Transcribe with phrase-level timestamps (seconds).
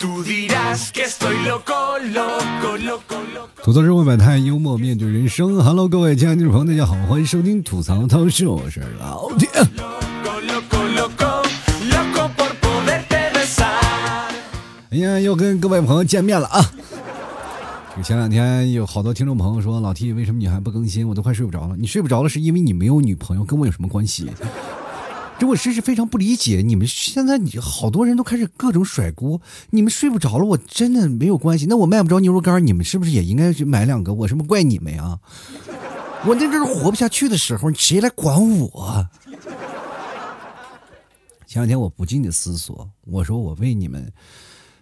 [0.00, 0.24] 吐
[3.70, 5.62] 槽社会百态，幽默面对人生。
[5.62, 9.46] Hello，各位亲爱的听众朋友，大家好，欢迎收听吐槽涛秀，我是老铁。
[14.88, 16.64] 哎呀，又跟各位朋友见面了啊！
[17.94, 21.06] 这前两天有好多听众朋友说，老 T 为什么你还不更新？
[21.06, 21.76] 我都快睡不着了。
[21.76, 24.30] 你睡不着了，是因为你没有女朋友，跟我有什么关系？
[25.40, 26.60] 这我真是非常不理解。
[26.62, 31.64] 你们现在你好多人都开始各种甩锅，你们睡不着了，我真的没有关系。
[31.64, 34.12] 那我卖不着牛肉干，你们是不是也应该去买两个？
[34.12, 35.18] 我什么怪你们呀？
[36.26, 39.08] 我那阵是活不下去的时候，谁来管我？
[41.46, 44.12] 前两天我不禁的思索，我说我为你们。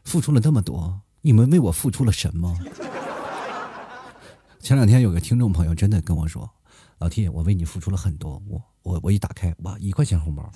[0.04, 2.56] 付出了那么多，你们为我付出了什么？
[4.58, 6.48] 前两天有个听众朋友真的跟我说
[6.98, 10.50] ：“老 T，我为你付出了很多。”我我我一打开，哇，一块钱红包，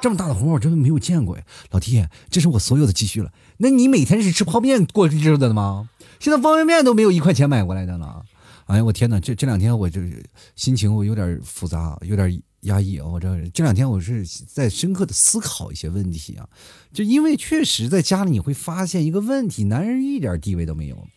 [0.00, 1.44] 这么大的红包我真的没有见过呀！
[1.70, 3.30] 老弟这是我所有的积蓄了。
[3.58, 5.88] 那你每天是吃泡面过日子的吗？
[6.18, 8.24] 现在方便面都没有一块钱买过来的了。
[8.66, 9.20] 哎呀，我天哪！
[9.20, 10.24] 这这两天我就是
[10.56, 12.42] 心情我有点复杂，有点。
[12.62, 13.04] 压抑啊！
[13.08, 16.48] 我这这两天我是在深刻的思考一些问题啊，
[16.92, 21.08] 就因为确实在家里你会发现一个问题，男人一点地位都没有，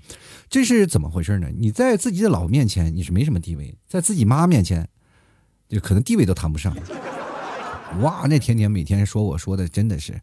[0.49, 1.47] 这是怎么回事呢？
[1.55, 4.89] 你在自己的老婆面前你是没什么地位，在自己妈面前，
[5.67, 6.75] 就可能地位都谈不上。
[8.01, 10.19] 哇，那天天每天说我说的真的是。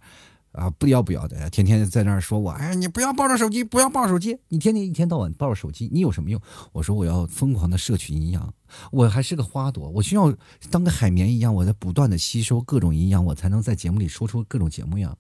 [0.53, 6.39] 啊，不要不要的，天天在那儿说我，哎，你不要抱着手机，不要抱手机，你天天一天到晚抱着手机，你有什么用？
[6.73, 8.53] 我说我要疯狂的摄取营养，
[8.91, 10.31] 我还是个花朵，我需要
[10.70, 15.17] 当个海绵一样，我在不断的吸收各种营养，我才能在节目里说出各种节目呀。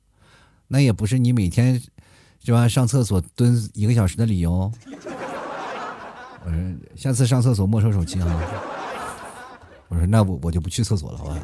[0.68, 1.80] 那也不是你每天
[2.44, 2.68] 是吧？
[2.68, 4.70] 上厕所蹲一个小时的理由。
[6.44, 8.71] 我说下次上厕所没收手机啊。
[9.92, 11.38] 我说那我我就不去厕所了，好吧。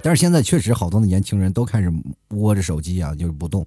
[0.00, 1.92] 但是现在确实好多的年轻人都开始
[2.28, 3.66] 摸着手机啊，就是不动。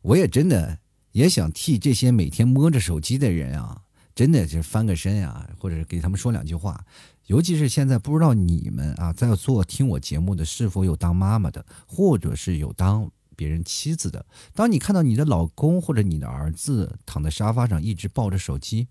[0.00, 0.76] 我也真的
[1.12, 3.80] 也想替这些每天摸着手机的人啊，
[4.12, 6.84] 真的是翻个身啊，或者给他们说两句话。
[7.26, 14.26] 尤其是现在不知道你们啊，在做听我节目的是否有当妈妈的，或者是有当别人妻子的。
[14.52, 18.88] 当你看到你的老公或者你的儿子躺在沙发上一直抱着手机，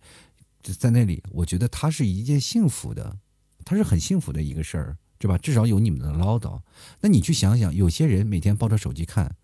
[0.80, 3.18] 在那里，我觉得他是一件幸福的，
[3.66, 4.98] 他是很幸福的一个事儿。
[5.22, 5.38] 对吧？
[5.38, 6.60] 至少有你们的唠叨。
[7.00, 9.36] 那你去想想，有些人每天抱着手机看，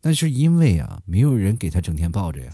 [0.00, 2.50] 但是因为啊，没有人给他整天抱着呀。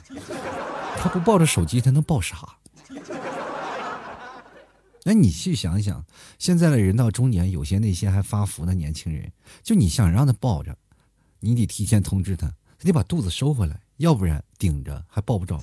[0.98, 2.56] 他不抱着手机，他能抱啥？
[5.06, 6.04] 那你去想想，
[6.40, 9.30] 现在的人到中年，有些那些还发福的年轻人，
[9.62, 10.76] 就你想让他抱着，
[11.38, 15.60] 你得提前通知他，他得把肚子收回来，要不然顶着还抱不着。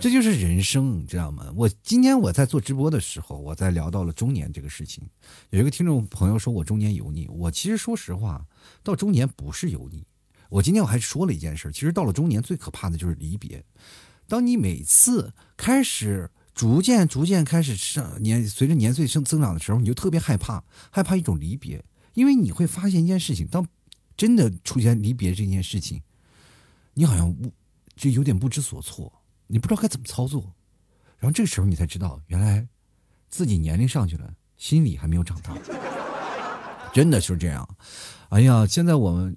[0.00, 1.52] 这就是人生，你知道吗？
[1.54, 5.06] 我今天我在做直播的时候，我在聊到了中年这个事情。
[5.50, 8.42] 有一个听众朋友说我中年油腻，我其实说实话，
[8.82, 10.02] 到中年不是油腻。
[10.48, 13.62] 我今天我还说了一件事，其实到了中年最可怕的就是离别。
[14.26, 21.84] 当你每次开始逐渐逐渐开始上年，随着年岁增增长的时候，你就特别害怕，害怕一种离别，
[22.14, 23.68] 因为你会发现一件事情：当
[24.16, 26.00] 真的出现离别这件事情，
[26.94, 27.52] 你好像不
[27.96, 29.12] 就有点不知所措。
[29.52, 30.54] 你不知道该怎么操作，
[31.18, 32.64] 然后这个时候你才知道，原来
[33.28, 35.56] 自己年龄上去了，心理还没有长大，
[36.94, 37.68] 真的是这样。
[38.28, 39.36] 哎呀，现在我们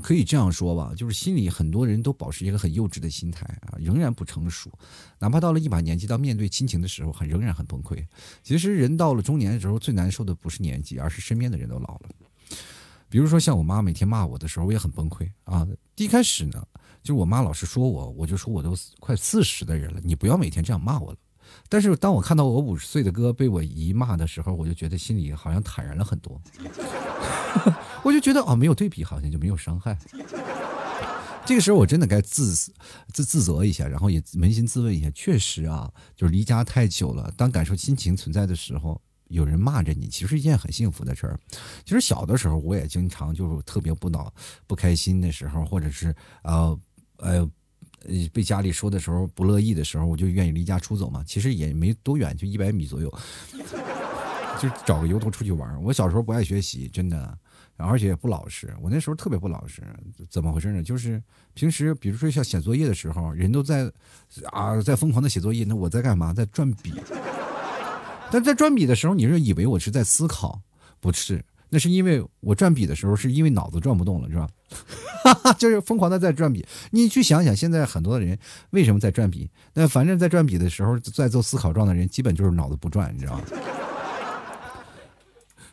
[0.00, 4.70] 可以这样说吧，就是心里很多人都保持一个很幼稚的心态啊，仍然不成熟，
[5.18, 8.06] 哪怕到了一把年纪，到面对亲情的时候，还仍然很崩溃。
[8.44, 12.10] 其实人到了中年的时候，最难受的不是年纪，而是身边的人都老了。
[13.08, 15.66] 比如说像我妈每天骂我的时候，我也很崩溃啊。
[15.96, 16.64] 一开始呢。
[17.02, 21.18] 就是我妈老是说我，我就说我都快四十的人了，你不要每天这样骂我了。
[21.66, 26.38] 但是当我看到我五十岁的哥被我姨骂的时候，我就觉得心里好像坦然了很多。
[28.04, 29.96] 我就觉得啊，没有对比好像就没有伤害。
[31.46, 32.54] 这个时候我真的该自
[33.14, 41.40] 自自责一下，然后也扪心自问一下，确实啊，就是离家太久了，当感受亲情存在的时候，有人骂着你，其实是一件很幸福的事儿。
[41.86, 44.30] 其实小的时候我也经常就是特别不恼、
[44.66, 46.78] 不开心的时候，或者是呃。
[47.18, 47.48] 呃，
[48.32, 51.22] 被家里说的时候不乐意的时候，我就愿意离家出走嘛。
[51.24, 53.12] 其实也没多远，就一百米左右，
[54.60, 55.82] 就找个由头出去玩。
[55.82, 57.38] 我小时候不爱学习，真的，
[57.76, 58.74] 而且也不老实。
[58.80, 59.82] 我那时候特别不老实，
[60.30, 60.82] 怎么回事呢？
[60.82, 61.22] 就是
[61.54, 63.90] 平时，比如说像写作业的时候，人都在
[64.50, 66.32] 啊，在疯狂的写作业，那我在干嘛？
[66.32, 66.94] 在转笔。
[68.30, 70.60] 但在转笔的时候，你是以为我是在思考？
[71.00, 71.44] 不是。
[71.70, 74.48] 那是因为我转笔的时候，是因为脑子转不动了，是吧？
[75.58, 76.64] 就是疯狂的在转笔。
[76.90, 78.38] 你去想想，现在很多的人
[78.70, 79.50] 为什么在转笔？
[79.74, 83.44] 那反正在转笔的时候，在做思考状的人，基本就是脑子不转，你知道吗？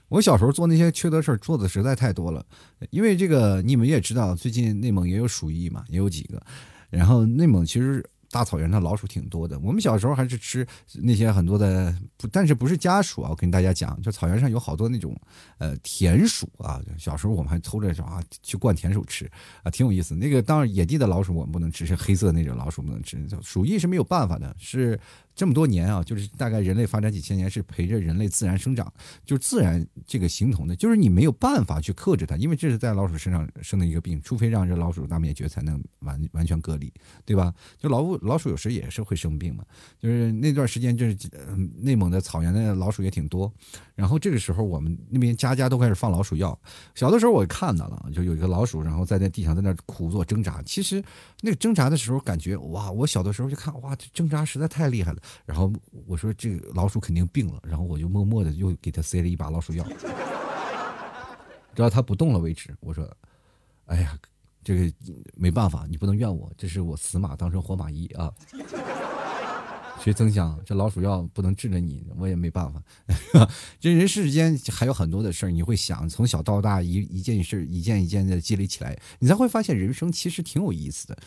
[0.10, 2.46] 我小时候做那些缺德事儿做的实在太多了，
[2.90, 6.42] 因为这个你们也知道，最近内蒙也有鼠疫嘛，也有几个，
[6.90, 8.06] 然后内蒙其实。
[8.36, 13.30] 大草原上老鼠挺多的，我们小时候还是吃那些很多的，不，但是不是家鼠啊？
[13.30, 15.18] 我跟大家讲，就草原上有好多那种，
[15.58, 16.82] 呃，田鼠啊。
[16.98, 19.26] 小时候我们还偷着啊去灌田鼠吃
[19.64, 20.14] 啊，挺有意思。
[20.14, 23.26] 那个当然野地的老鼠我们不能吃，是黑色那种老鼠不能吃。
[23.42, 25.00] 鼠疫是没有办法的，是。
[25.38, 28.90] 这么多年啊，就是大概人类发展几千年是陪着人类自然生长，
[29.26, 36.90] 就自然这个形同的，就是你没有办法去克制它，因为这是在老鼠身上生的一个病，除非让这老鼠大灭绝才能完完全隔离，
[37.26, 37.54] 对吧？
[37.78, 39.64] 就老鼠老鼠有时也是会生病嘛，
[40.00, 41.18] 就是那段时间就是
[41.78, 43.52] 内蒙的草原的老鼠也挺多，
[43.96, 46.58] 然后这个时候我们那边家家都开始放老鼠药，
[46.96, 51.04] 小的时候我看到了，就有一个老鼠，然后在那地上在那苦做挣扎，其实
[51.42, 55.22] 那个挣扎的时候感觉哇，我小的时候就看哇，这挣扎实在太厉害了。
[55.46, 55.72] 然后
[56.06, 59.86] 我说这个老鼠肯定病了，然后我就默默的又给他塞了一把老鼠药，
[61.76, 62.76] 直到它不动了为止。
[62.80, 63.10] 我说，
[63.86, 64.18] 哎呀，
[64.66, 64.92] 这个
[65.36, 68.34] 没办法，你不能怨我，这是我死马当成活马医啊。
[70.04, 72.84] 谁曾想这老鼠药不能治了你，我也没办法。
[73.80, 81.18] 这人世间还有很多的事儿，你会想从小到大一一件事一件一件的积累起来，你才会发现人生其实挺有意思的。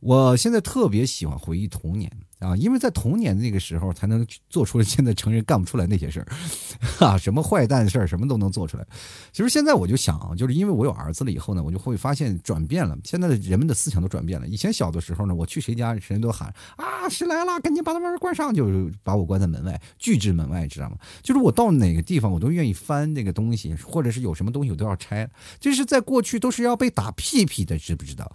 [0.00, 6.26] 我现在特别喜欢回忆童年啊，因为在童年那个时候才能做出了现在成人干不出来那些事儿，
[7.06, 8.86] 啊，什么坏蛋事儿什么都能做出来。
[9.30, 12.96] 其实现在我就想，就是因为我有儿子了以后呢，我就会发现转变了。
[13.04, 14.48] 现在的人们的思想都转变了。
[14.48, 20.96] 以前小的时候呢，我去谁家，谁都喊啊，谁来了，赶紧把他门关上，就是把我关在门外，拒之门外，知道吗？
[21.22, 25.28] 就是我到哪个地方，我都愿意翻那个东西，或者是有什么东西我都要拆。
[25.58, 28.32] 这是在过去都是要被打屁屁的，知不知道？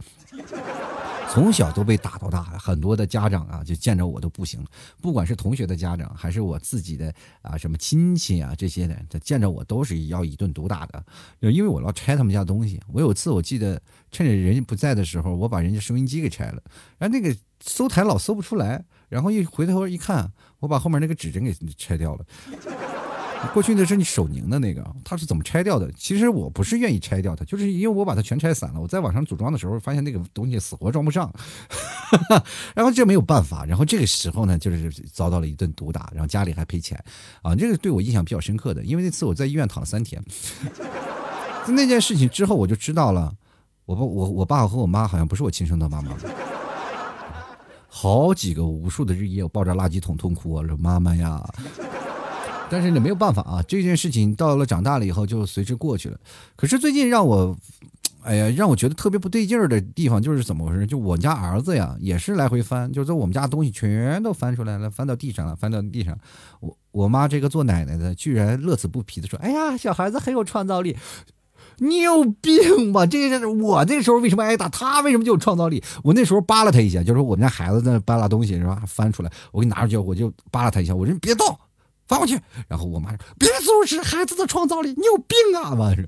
[1.30, 4.63] 从小都被打到大，很多的家长啊，就见着我都不行。
[5.01, 11.04] 不管是同学的家长，还是我自己的啊，什么亲戚啊这些的，他见着我都是要一顿毒打的，
[11.42, 12.81] 因为我要拆他们家东西。
[12.88, 13.81] 我有次我记得
[14.12, 16.62] 趁着人家不在的时候，我把人家收音机给拆了，
[16.98, 22.25] 然后那个搜台老搜不出来，然后一回头一看，我把后面那个指针给拆掉了。
[23.53, 25.91] 过去的是你手拧的那个，它是怎么拆掉的？
[25.93, 28.81] 其实我不是愿意拆掉它，就是因为我把它全拆散了。
[28.81, 31.31] 我在网上组装的时候，发现那个东西死活装不上，
[32.73, 33.63] 然后这没有办法。
[33.65, 37.01] 然后这个时候呢，就是遭到了一顿毒打，然后家里还赔钱
[37.41, 37.55] 啊。
[37.55, 40.21] 这个对我印象比较深刻的，因为那次我在医院躺了三天。
[41.69, 43.33] 那件事情之后，我就知道了，
[43.85, 46.15] 我爸我我爸和我妈好像不是我亲生的妈妈。
[47.88, 51.41] 好几个无数的日夜，我抱着垃圾桶痛哭，我说妈妈呀。
[52.69, 56.17] 但是你没有办法啊，这件事情到了长大了以后就随之过去了。
[56.56, 57.56] 可是最近让我，
[58.23, 60.85] 哎呀，让我觉得特别不对劲儿的地方就是怎么回事？
[60.85, 66.17] 就我家儿子呀，也是来回翻，就说我们家东西全都翻出来了，翻到地上了，翻到地上。
[66.59, 70.97] 我我妈这个做奶奶的居然乐此不疲的说：“哎呀，小孩子很有创造力。”
[71.79, 73.06] 你有病吧？
[73.06, 74.69] 这是我那时候为什么挨打？
[74.69, 75.83] 他为什么就有创造力？
[76.03, 78.81] 我那时候扒拉他一下，就说我们家孩子在那扒拉东西是吧？
[78.88, 81.45] 翻出来，我给你拿出去，我就扒拉他一下，我说你别动。
[82.07, 86.07] 发过去，然后我妈说：“别阻止孩子的创造力，你有病啊！”妈是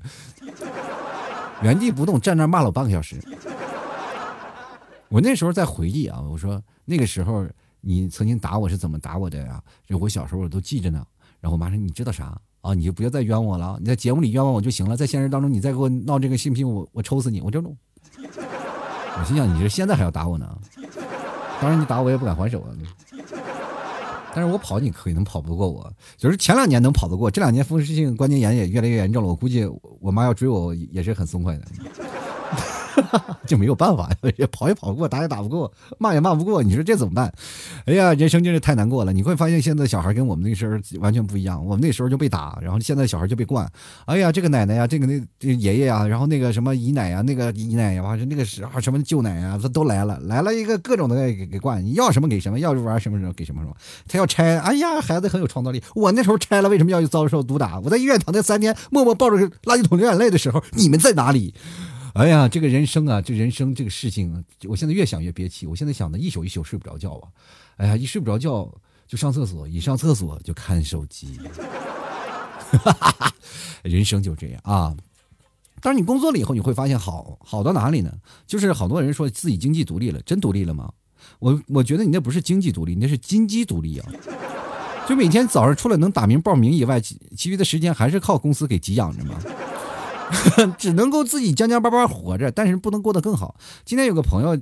[1.62, 3.20] 原地不动站那骂了我半个小时。
[5.08, 7.46] 我那时候在回忆啊，我说那个时候
[7.80, 9.60] 你曾经打我是怎么打我的呀？
[9.86, 11.04] 就我小时候我都记着呢。
[11.40, 12.74] 然后我妈说：“你知道啥啊？
[12.74, 17.40] 你就不要再冤我了，你在节目里冤枉我就行了，在现实当中你再给我闹这个信不信我我抽死你！
[17.40, 17.76] 我就弄。”
[18.20, 20.58] 我心想：“你这现在还要打我呢？
[21.60, 22.70] 当然你打我也不敢还手啊。”
[24.38, 29.68] 但是我跑你可能跑不过我，就是前两年能跑得过，这两年风湿性关节炎也越来越严重了，我估计
[29.98, 31.64] 我妈要追我也是很松快的。
[33.46, 37.32] 就没有办法，也跑也跑不过，打也打不过，骂也骂不过，你说这怎么办？
[37.86, 39.12] 哎呀，人生真是太难过了。
[39.12, 41.64] 你会发现现在小孩跟我们那时候完全不一样。
[41.64, 43.70] 我们那时候就被打，然后现在小孩就被惯。
[44.06, 51.84] 哎呀，这个奶奶呀，这个那爷爷呀，然后那个什么姨奶呀，那个姨奶呀，完是那个时候什么舅奶呀，他都来了，来了一个各种的给给惯。
[51.84, 53.74] 你要什么给什么，要玩什么什么给什么什么。
[54.08, 55.82] 他要拆，哎呀，孩子很有创造力。
[55.94, 57.78] 我那时候拆了，为什么要去遭受毒打？
[57.80, 61.54] 我在医院躺那三天，默默抱着垃圾桶流眼泪的时候，你们在哪里？
[62.14, 65.66] 哎呀，这个人生啊，这人生这个事情，我现在越想越憋气。
[65.66, 67.28] 我现在想的一宿一宿睡不着觉啊。
[67.76, 68.72] 哎呀，一睡不着觉
[69.06, 71.38] 就上厕所，一上厕所就看手机。
[73.82, 74.96] 人生就这样啊。
[75.80, 78.12] 但是你工作了以后，你会发现好好到哪里呢？
[78.46, 80.92] 就是好多人说自己经济独立了，真独立了吗？
[81.38, 84.10] 我我觉得你那不是经济独立，那是金鸡独立啊。
[85.08, 89.40] 就每天早上除了能打名报名以外，其其余的时间还是靠公司给给养着嘛。
[90.78, 93.54] 只能够自己将将巴巴活着，但是不能过得更好。
[93.84, 94.58] 今天有个朋友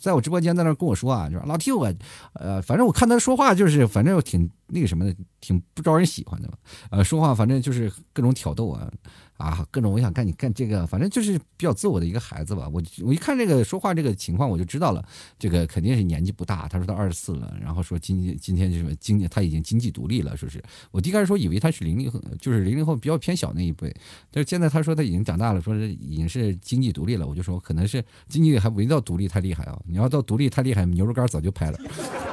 [0.00, 1.92] 在我直播间在那跟我说啊，就说老 T 我，
[2.34, 6.54] 呃，反正我看他说话就是，反正挺那个什么的，挺不招人喜欢的嘛。
[6.90, 8.90] 呃，说话反正就是各种挑逗啊。
[9.38, 12.68] 啊，各种我想干你干这个，反正就是比较自我的一个孩子吧。
[12.72, 15.02] 我我一看这个说话这个情况，我就知道了，
[15.38, 16.66] 这个肯定是年纪不大。
[16.66, 23.94] 他说他二十四了，然后说今今天就是经济他已经经济独立了，说是我一开始说以为他是零零后，就是零零后比较偏小那一辈，
[24.32, 27.24] 但是现在他说他已经长大了，说是已经是经济独立了。
[27.24, 31.78] 我就说可能是经济还没到独立太厉害啊，你要到独立太厉害，牛肉干早就拍了，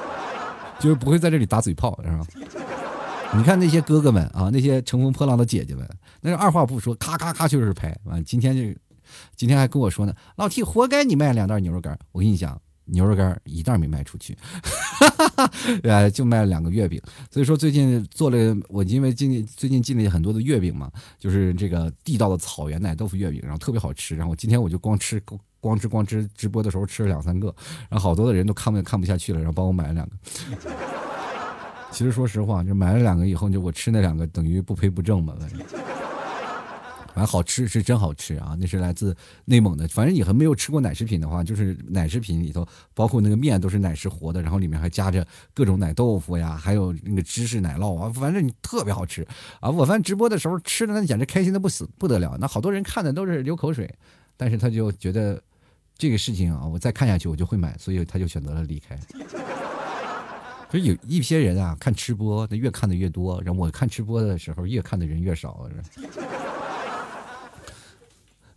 [0.81, 2.25] 就是不会在这里打嘴炮，是吧？
[3.37, 5.87] 你看那些哥哥们啊，那些乘风破浪的姐姐们，
[6.21, 8.23] 那是二话不说，咔咔咔就是拍完。
[8.23, 8.75] 今天这，
[9.35, 11.97] 今天还跟我说呢，老 T 活该你卖两袋牛肉干。
[12.11, 14.35] 我跟你讲，牛肉干一袋没卖出去，
[15.83, 16.99] 呃，就卖了两个月饼。
[17.29, 20.89] 所以说最近做了，我因为进最近进了很多的月饼嘛，
[21.19, 24.15] 就是这个地道的草原奶豆腐月饼，然后特别好吃。
[24.15, 25.21] 然后今天我就光吃
[25.59, 27.53] 光吃光吃，直播的时候吃了两三个，
[27.89, 30.15] 然后好多的人都看不看不下去了，然后帮我买了两个。
[31.95, 35.33] 其实说实话，就买了两个以后，就我吃那两个等于不赔不挣嘛。
[35.39, 38.53] 反正，好吃是真好吃啊！
[38.59, 39.87] 那是来自内蒙的。
[39.87, 49.25] 反正你还没有吃过奶食品的话，就是奶食品里头包括那个面都是奶食活的，然后里面还夹着各种奶豆腐呀，还有那个芝士奶酪啊，反正你特别好吃
[49.61, 49.69] 啊！
[49.69, 53.89] 我反正直播的时候吃的那简直开心的不死不得了，那好多人看的都是流口水，
[54.35, 55.41] 但是他就觉得
[55.97, 58.99] 这个事情啊，我再看下去我就会买，所以他就选择了离开。
[60.75, 63.41] 所以有一些人啊，看吃播，那越看的越多。
[63.45, 65.69] 然后我看吃播的时候，越看的人越少。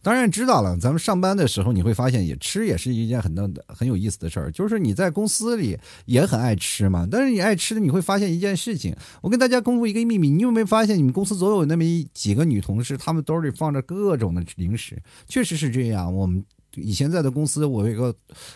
[0.03, 4.51] 当然知道了，咱们上班的时候，你会发现也吃也是一件很的很有意思的事儿。
[4.51, 8.93] 就是你在公司里也很爱吃嘛，但是你爱吃的，你会发现一件事情。
[9.21, 15.01] 我跟大家公布一个秘密，你有没有发现你们公司总有那么一几个女同事，她们兜里放着各种的零食？
[15.29, 16.45] 确实是这样，我们。
[16.75, 18.15] 以前在的公司，我有一个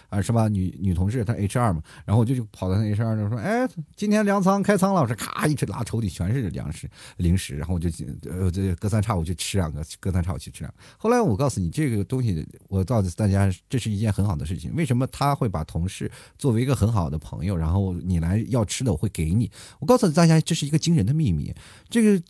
[0.09, 0.49] 啊，是吧？
[0.49, 7.89] 女女同事，她 H R 嘛，然后我就就跑到那 H R 那说，哎，今天粮仓开仓了，我说咔一直拉抽屉全是粮食零食，然后我就
[8.31, 10.73] 呃这隔三差五去吃两个，隔三差五去吃两。
[10.99, 14.75] 后来我告诉你，这个东西我告诉大家，这是一件很好的事情。
[14.75, 19.51] 为什么他会把同事作为一个很好的朋友，然后你来要吃的我会给你？
[19.81, 21.55] 我告诉大家，这是一个惊人的秘密。
[21.89, 22.23] 这个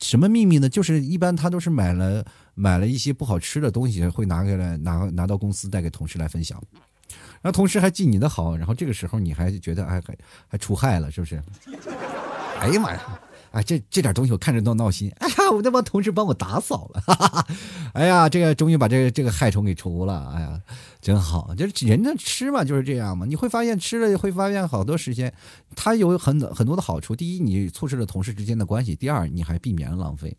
[0.00, 0.68] 什么秘密呢？
[0.68, 2.24] 就是一般他都是买了。
[2.60, 6.60] 买了一些不好吃的东西，会拿过来拿拿到公司带给同事来分享，
[7.40, 11.40] 然后同事还记你的好，然后这个时候你还觉得哎还还出害了，是不是？
[12.58, 13.20] 哎呀妈呀！
[13.52, 15.08] 哎，这这点东西我看着都闹心。
[15.18, 17.46] 哎呀，我那帮同事帮我打扫了，哈哈
[17.92, 20.32] 哎呀，这个终于把这个这个害虫给除了。
[20.34, 20.60] 哎呀，
[21.00, 23.24] 真好，就是人家吃嘛就是这样嘛。
[23.26, 25.32] 你会发现吃了会发现好多时间，
[25.74, 27.14] 它有很很多的好处。
[27.14, 30.36] 第一，你促使了同事之间的关系；第二，你还避免了浪费。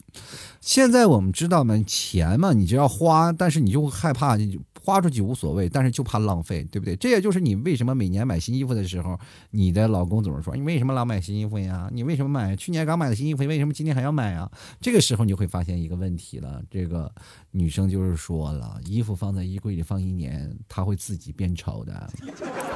[0.61, 4.59] 现在我们知道嘛，钱嘛，你就要花，但是你就害怕你。
[4.81, 6.95] 花出去无所谓，但是就怕浪费，对不对？
[6.95, 9.19] 这也就是你为什么每年买新衣服的时候，
[9.51, 11.87] 你的老公总是说你为什么老买新衣服呀？
[11.93, 14.49] 你为什么买去年刚买的新衣服，为什么今年还要买啊？
[14.79, 17.11] 这个时候你会发现一个问题了，这个
[17.51, 22.09] 女生就是说了，衣服放在衣柜里放一年，它会自己变丑的，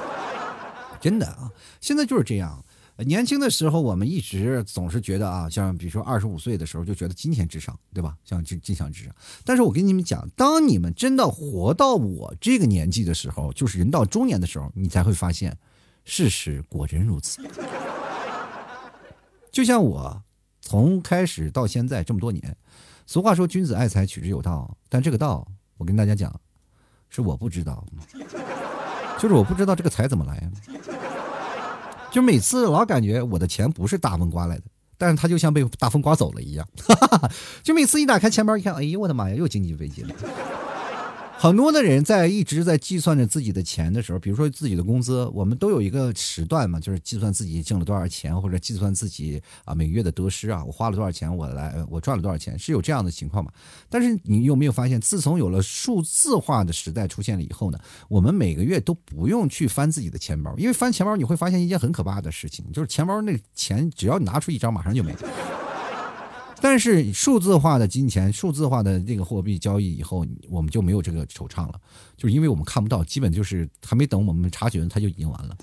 [1.00, 1.51] 真的啊，
[1.82, 2.63] 现在就是这样。
[2.98, 8.15] 年轻的时候，我们一直总是觉得啊，像比如说二十五岁的时候，就觉得金钱至上，对吧？
[8.24, 9.13] 像金金钱至上。
[9.43, 15.58] 但是我跟你们讲，当你们真的活到我这个年纪的时候，就是人到中年的时候，你才会发现，
[16.05, 17.41] 事实果真如此。
[19.51, 20.22] 就像我
[20.62, 22.55] 从开始到现在这么多年，
[23.06, 24.78] 俗话说君子爱财，取之有道。
[24.90, 25.46] 但这个道，
[25.78, 26.34] 我跟大家讲，
[27.10, 27.86] 是我不知道，
[29.20, 30.52] 就是我不知道这个财怎么来。
[32.12, 34.64] 就每次老感觉我的钱不是大风刮来的，
[34.98, 36.68] 但是他就像被大风刮走了一样。
[37.64, 40.16] 就每次一打开钱包一看，哎呦我的妈呀，又经济危机了。
[41.44, 53.52] 很多的人在一直在计算着自己的钱的时候，比如说自己的工资，我们都有一个时段嘛，就是计算自己挣了多少钱，或者计算自己啊每个月的得失啊，我花了多少钱，我来我赚了多少钱，是有这样的情况嘛？
[53.90, 65.20] 但是你有没有发现，自从有了数字化的时代出现了以后呢，我们每个月都不用去翻自己的钱包，因为翻钱包你会发现一件很可怕的事情，就是钱包那钱只要你拿出一张，马上就没了。
[66.63, 71.74] 但是数字化的金钱、数字化的这个货币交易以后，我们就没有这个惆怅了，
[72.15, 75.58] 就是因为我们看不到，基本就是还没等我们察觉，它就已经完了。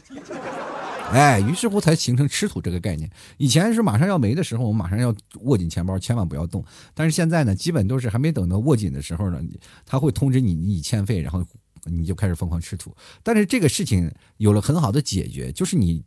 [1.10, 3.10] 哎，于是乎才形成吃土这个概念。
[3.38, 6.62] 以前是马上要没的时候，我们马上要握紧钱包，千万不要动。
[6.92, 9.40] 但是现在呢，基本都是还没等到握紧的时候呢，
[9.86, 11.42] 他会通知你你已欠费，然后
[11.84, 12.94] 你就开始疯狂吃土。
[13.22, 16.04] 但是这个事情有了很好的解决，就是你。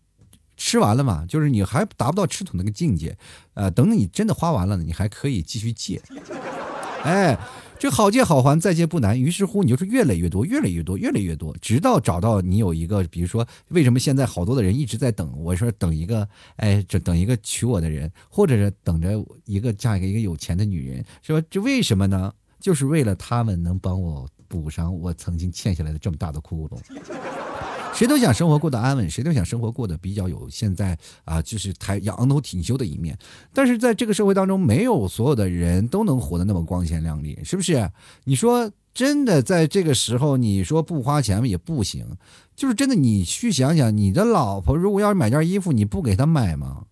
[0.55, 3.17] 吃完了嘛，就是你还达不到吃土那个境界，
[3.53, 6.01] 呃，等你真的花完了呢，你还可以继续借。
[7.03, 7.37] 哎，
[7.77, 9.19] 这好借好还，再借不难。
[9.19, 15.33] 于是乎，你就是越累越多，越累越多，越累越多，直到找到你有一个，比如说，为什么现在好多的人一直在等？
[15.37, 21.45] 我说等一个，哎，这等一个娶我的人，或者是等着一个嫁给一个有钱的女人，是吧？
[21.49, 22.33] 这为什么呢？
[22.61, 26.79] 就是为了他们能帮我补上我曾经欠下来的这么大的窟窿。
[27.95, 33.17] 谁都想生活过得安稳，谁都想生活过得比较有现在啊，就是抬仰头挺胸的一面。
[33.53, 37.89] 但是在这个社会当中，没有所有的人都能活得那么光鲜亮丽，是不是？
[38.25, 42.05] 你说真的，在这个时候，你说不花钱也不行。
[42.55, 46.85] 就是真的，你去想想，你的老婆如果要是买件衣服，你不给她买吗？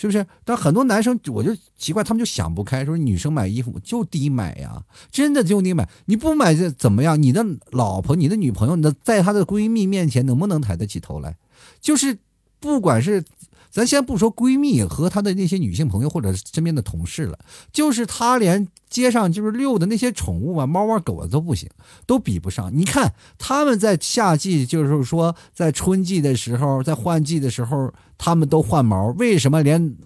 [0.00, 0.24] 是不是？
[0.44, 7.20] 但很多男生我就奇怪，他们就想不开，说女生买衣服就得买呀，真的就得买，你不买这怎么样？
[7.20, 11.36] 你的老婆、你的女朋友，那在她的闺蜜面前能不能抬得起头来？
[11.80, 12.18] 就是
[12.60, 13.24] 不管是。
[13.70, 17.38] 咱先不说闺蜜和她的那些女性朋友或者身边的同事了，
[17.70, 21.68] 就是她连街上就是遛的那些宠物啊，猫啊狗啊都不行，
[22.06, 22.70] 都比不上。
[22.76, 29.96] 你看他们在夏季，就是说在春季的时候，在换季的时候，他们都换毛，为什么连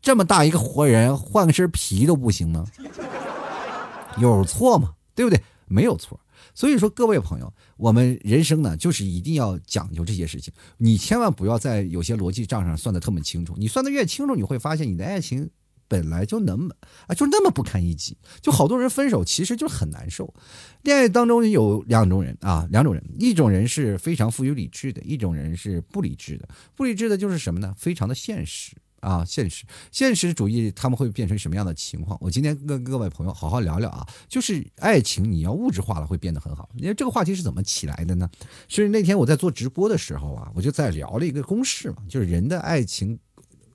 [0.00, 2.64] 这么大一个活人换个身皮都不行呢？
[4.18, 4.92] 有错吗？
[5.14, 5.40] 对不对？
[5.66, 6.18] 没有错。
[6.54, 10.52] 所以说，各位朋友，我们人生呢，就是一定要讲究这些事情。
[10.78, 13.54] 你千万不要在有些逻辑账上算的特别清楚。
[13.56, 15.48] 你算的越清楚，你会发现你的爱情
[15.90, 16.70] 本来就能
[17.08, 18.16] 啊，就那么不堪一击。
[18.40, 20.32] 就好多人分手，其实就很难受。
[20.82, 26.48] 恋爱当中有两种人啊，两种人，一种人是非常富有理智的，一种人是不理智的。
[26.76, 27.74] 不理智的就是什么呢？
[27.76, 28.76] 非常的现实。
[29.00, 32.18] 啊，现实现实主义他们会变成什么样的情况？
[32.20, 36.68] 我今天跟各位朋友好好聊聊啊，就是爱情你要物质化了会变得很好。
[36.76, 38.28] 因为这个话题是怎么起来的呢？
[38.68, 43.18] 是那天我在做直播的时候啊，我就在聊了一个公式嘛，就是人的爱情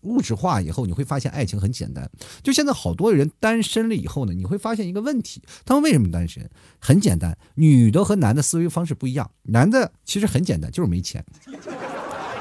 [0.06, 2.10] 物质化以后，你会发现爱情很简单。
[2.42, 6.50] 就现在好多人单身了以后呢，你会发现一个问题，他们为什么单身？
[6.80, 9.30] 很简单，女的和男的思维方式不一样。
[9.44, 11.22] 男的其实很简单，就是没钱；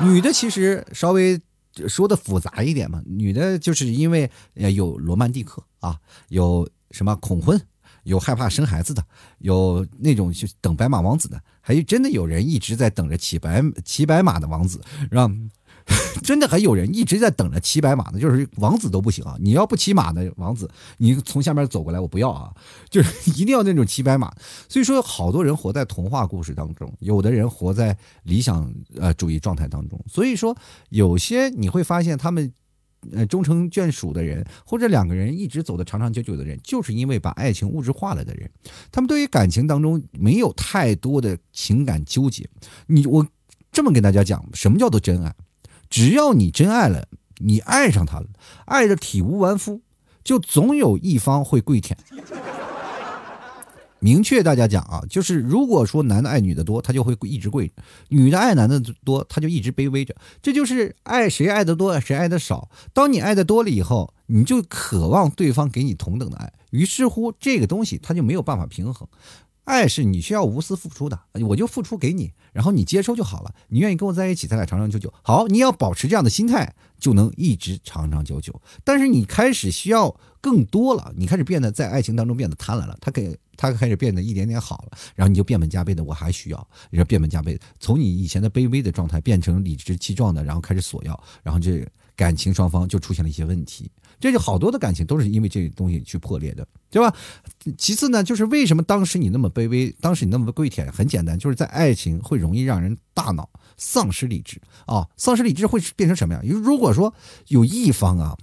[0.00, 1.40] 女的其实稍微。
[1.88, 7.60] 说的复杂一点嘛，女的就是因为有罗曼蒂克啊，有什么恐婚，
[8.04, 9.04] 有害怕生孩子的，
[9.38, 14.80] 有那种就等白马王子的，还真的有人一直在等着骑白骑白马的王子，
[15.10, 15.50] 让。
[16.24, 19.36] 真的还有人一直在等着骑白马呢，就是王子都不行啊！
[19.38, 22.50] 你要不骑马的王子，你从下面走过来，我不要啊！
[22.88, 24.32] 就是一定要那种骑白马。
[24.66, 30.02] 所以说，好多人活在童话故事当中，有的人活在理想呃主义状态当中。
[30.08, 30.56] 所以说，
[30.88, 32.50] 有些你会发现他们
[33.12, 38.50] 呃终成眷属的人，或者两个人一直走的长长久久的人，就是因为把爱情物质化了的人。
[38.90, 42.48] 他们对于感情当中没有太多的情感纠结。
[42.86, 43.26] 你我
[43.70, 45.34] 这么跟大家讲，什么叫做真爱？
[45.94, 48.26] 只要你真爱了，你爱上他了，
[48.64, 49.80] 爱的体无完肤，
[50.24, 51.96] 就总有一方会跪舔。
[54.02, 57.74] 明确大家讲啊，就是如果说男的爱女的多，他就会一直跪着；
[58.08, 60.16] 女的爱男的多，他就一直卑微着。
[60.42, 62.68] 这就是爱谁爱的多，谁爱的少。
[62.92, 69.06] 当你爱的多了以后，你就渴望对方给你同等的爱，于是乎这个东西他就没有办法平衡。
[69.64, 73.54] 爱是你需要无私付出的，我就付出给你，然后你接收就好了。
[73.68, 75.12] 你愿意跟我在一起，咱俩长长久久。
[75.22, 78.60] 好，你要保持这样的心态，就能一直长长久久。
[78.84, 93.90] 但是你开始需要更多了，你开始变得在爱情当中变得贪婪了，他给他开始变得一点点好了，然后你就变本加厉的，我还需要，你说变本加厉，从你以前的卑微的状态变成理直气壮的，然后开始索要，然后这感情双方就出现了一些问题。
[94.20, 97.14] 这就好多的感情都是因为这东西去破裂的，对吧？
[97.76, 100.90] 其次呢，就是为什么当时你那么卑微，当时你那么跪舔？
[100.92, 106.42] 很简单，就是在爱情会容易让人大脑丧失理智啊，丧失理智会变成什么样？
[106.46, 107.14] 如果说
[107.48, 108.36] 有一方啊，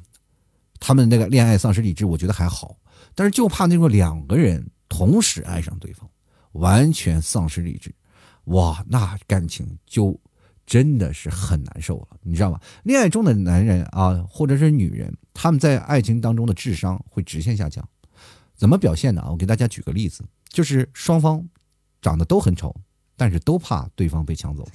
[0.80, 2.78] 他们那个恋爱丧失理智，我觉得还好，
[3.16, 6.10] 但是就怕那种两个人同时爱上对方，
[6.54, 7.94] 完全丧失理智，
[8.46, 10.20] 哇，那感情就。
[10.64, 12.58] 真的是很难受了，你知道吗？
[12.84, 17.88] 恋爱中的男人啊，或者是女人，他们在爱情当中的智商会直线下降。
[18.56, 19.26] 怎么表现呢？
[19.30, 21.44] 我给大家举个例子，就是双方
[22.02, 22.76] 长得都很丑，
[23.18, 24.68] 但是都怕对方被抢走。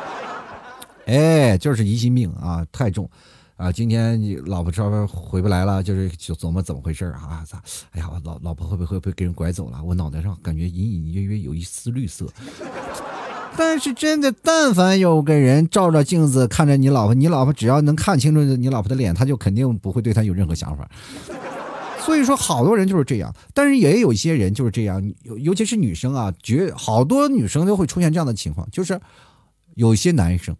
[1.06, 3.08] 哎，就是疑心病啊，太重
[3.56, 3.70] 啊！
[3.70, 7.42] 今天你老婆稍微回不来了，就是就琢磨怎么回事啊？
[7.48, 7.62] 咋？
[7.92, 9.82] 哎呀，老老婆会不会被给人拐走了？
[9.82, 12.26] 我脑袋上感觉隐隐约约有一丝绿色。
[13.58, 20.88] 但是真的，但凡有个人照着镜子看着你老婆，你老婆只要能看清楚你老婆的脸，他就肯定不会对她有任何想法。
[22.00, 23.34] 所以说，好多人就是这样。
[23.52, 29.00] 但是也有一些人就是这样，尤尤其是女生啊，绝好多女生都会出现这样的情况，就是
[29.74, 30.56] 有些男生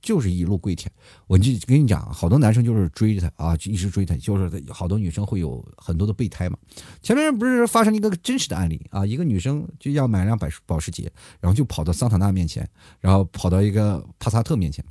[0.00, 0.90] 就是一路跪舔。
[1.26, 6.58] 我就跟你讲，好多男生就是追着她啊，就一直追她，就是好多女生会有很多的备胎嘛。
[7.02, 11.10] 前面不是发生了一个真实的案例啊，一个女生就要买辆百保时捷，
[11.40, 12.68] 然后就跑到桑塔纳面前，
[13.00, 14.84] 然后跑到一个帕萨特面前。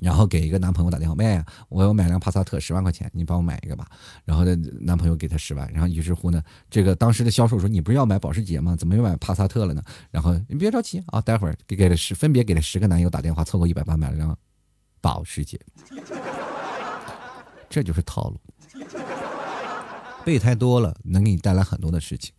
[0.00, 3.86] 然后给一个男朋友打电话，妹，我要买辆帕萨特，十万块钱，你帮我买一个吧。
[4.24, 8.76] 然后呢，男朋友给她十万，然后于是乎呢，这个当时的销售说：“你不是要买保时捷吗？
[8.76, 14.36] 怎么又买帕萨特了呢？”然后你别着急啊，待会儿给给了十，分别给了十个男友打电话，凑够一百万买了辆
[15.00, 15.60] 保时捷。
[17.68, 18.40] 这就是套路，
[20.24, 22.32] 备胎多了能给你带来很多的事情。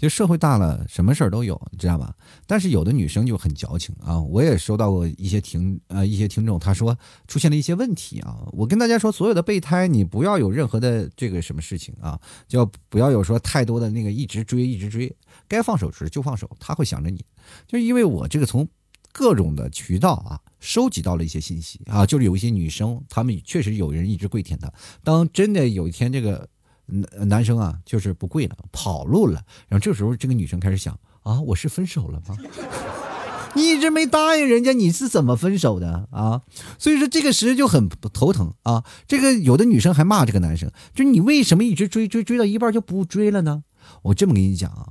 [0.00, 2.14] 就社会大了，什么事儿都有，你知道吧？
[2.46, 4.18] 但是有的女生就很矫情啊！
[4.18, 6.96] 我也收到过一些听呃一些听众，他说
[7.28, 8.48] 出现了一些问题啊。
[8.52, 15.14] 我跟大家说，所有的备胎，你不要有任何的这个什么事情啊，就不要有说太多的那个一直追一直追，
[15.46, 17.22] 该放手时就放手，他会想着你。
[17.66, 18.66] 就是因为我这个从
[19.12, 24.72] 各种的渠道啊收集到了一些信息啊，就是有一些女生，她们确实有人一直跪舔她。
[25.04, 26.48] 当真的有一天这个。
[26.90, 29.42] 男男生啊，就是不跪了，跑路了。
[29.68, 32.36] 然后这时候，这个女生开始想啊，我是分手了吗？
[33.56, 36.42] 你一直没答应人家，你是怎么分手的啊？
[36.78, 38.84] 所以说这个时就很头疼啊。
[39.08, 43.64] 这个有的女生还骂这个男生，就你为什么一直追追追到一半就不追了呢？
[44.02, 44.86] 我这么跟你讲啊，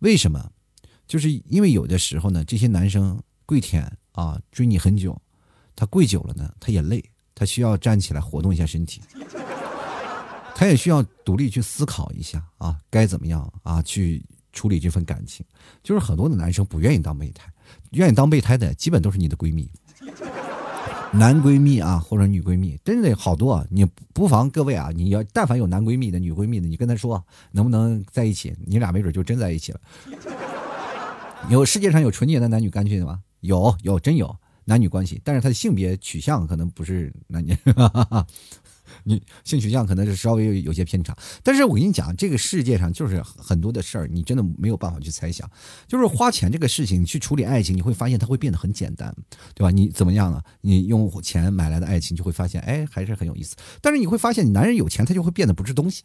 [0.00, 0.50] 为什么？
[1.08, 5.20] 就是因为有的时候呢，这些男生跪舔啊，追你很久，
[5.74, 7.02] 他跪久了呢，他也累，
[7.34, 9.00] 他需要站起来活动一下身体。
[10.54, 15.44] 他也需要独立去思考一下啊，该怎么样啊去处理这份感情。
[15.82, 17.50] 就是很多的男生不愿意当备胎，
[17.90, 19.68] 愿意当备胎的基本都是你的闺蜜，
[21.12, 23.52] 男闺蜜啊或者女闺蜜，真的好多。
[23.52, 23.84] 啊你
[24.14, 29.80] 不妨各位啊，你要但凡有男闺蜜的、女闺蜜的，你跟他说能不能在一起，你俩没准就真在一起了。
[31.50, 33.20] 有世界上有纯洁的男女关系的吗？
[33.40, 37.56] 有，有，真有男女关系，但是他的性别取向可能不是男女。
[39.04, 45.48] 你性取向可能是稍微有些偏差，但是我跟你讲，这个世界上就是很多的事儿，你真的没有办法去猜想。
[45.86, 49.14] 就是花钱这个事情，去处理爱情，你会发现它会变得很简单，
[49.54, 49.70] 对吧？
[49.70, 50.40] 你怎么样呢？
[50.60, 53.56] 你用钱买来的爱情，就会发现，哎，还是很有意思。
[53.80, 56.02] 但是你会发现，男人有钱，他就会变得不是东西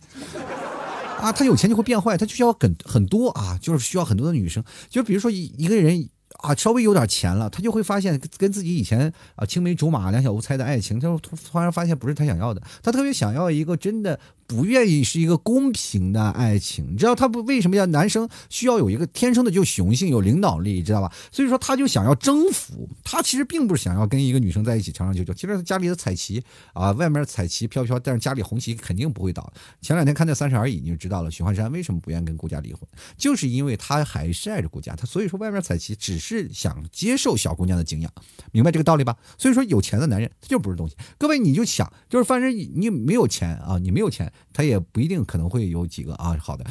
[1.20, 4.64] 啊，他有钱就会变坏，他就需要很很多啊，就是需要很多的女生。
[4.90, 6.10] 就比如说一一个人。
[6.38, 14.20] 啊，稍微有点钱了，他就会发现跟自己以前啊青梅竹马、两小无猜的爱情，就突然发现不是他想要的，他特别想要一个真的。
[14.48, 21.14] 不愿意是一个公平的爱情，你知道他不为什么要男生需要有一个天生的就雄性有领导力，知道吧？
[21.32, 25.34] 所以说他就想要征服，他其实并不是想要跟一个女生在一起长长久久。
[25.34, 26.42] 其实他家里的彩旗
[26.74, 29.52] 啊，外面彩旗飘飘，但是家里红旗肯定不会倒。
[29.82, 32.82] 前两天看那《三十而已》，你就知道了，许幻山为什么不愿意跟顾家离婚，
[33.18, 38.10] 就是因为他还是爱着顾家，他所以说外面彩旗只是想接受小姑娘的敬仰，
[38.54, 39.18] 明白这个道理吧？
[39.38, 40.96] 所以说有钱的男人他就不是东西。
[41.18, 44.32] 各位你就想，就是反正你没有钱啊，你没有钱。
[44.54, 46.66] 他也不一定可能会有几个啊，好的，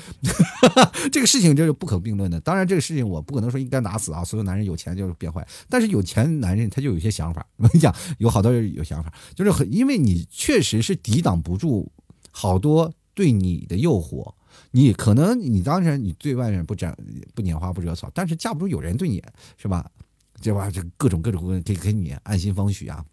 [1.13, 2.41] 这个事情就是不可并论的。
[2.41, 5.47] 当然，这个事情我不可能说应该打死啊，所有男人有钱就是变坏。
[5.69, 11.91] 但是有钱男人他就有些想法，我跟你讲，有好多人有想法，就是很因为你确实是抵挡不住
[12.31, 14.33] 好多对你的诱惑。
[14.71, 16.97] 你可能你当然你对外面不沾
[17.35, 19.23] 不拈花不惹草，但是架不住有人对你
[19.57, 19.89] 是吧？
[20.43, 20.71] 对吧？
[20.71, 23.05] 这各种各种给给你安心方许啊。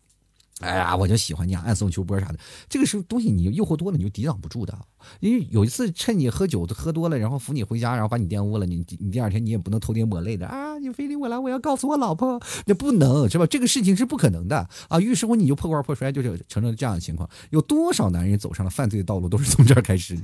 [0.59, 2.37] 哎呀，我就喜欢你啊，暗送秋波啥的，
[2.69, 4.77] 这个时候东西，你诱惑多了，你就抵挡不住的。
[5.19, 10.77] 因为有一次趁你喝酒喝多了，然后扶你回家，然后把你玷污了，你你第二天你也不能偷天抹泪的啊！
[10.77, 13.45] 你非礼我了，我要告诉我老婆，那不能是吧？
[13.47, 14.99] 这个事情是不可能的啊！
[14.99, 17.29] 于是乎你就破罐破摔，就是成了这样的情况。
[17.49, 20.17] 有多少男人走上了犯罪的道路，都是从这儿开始。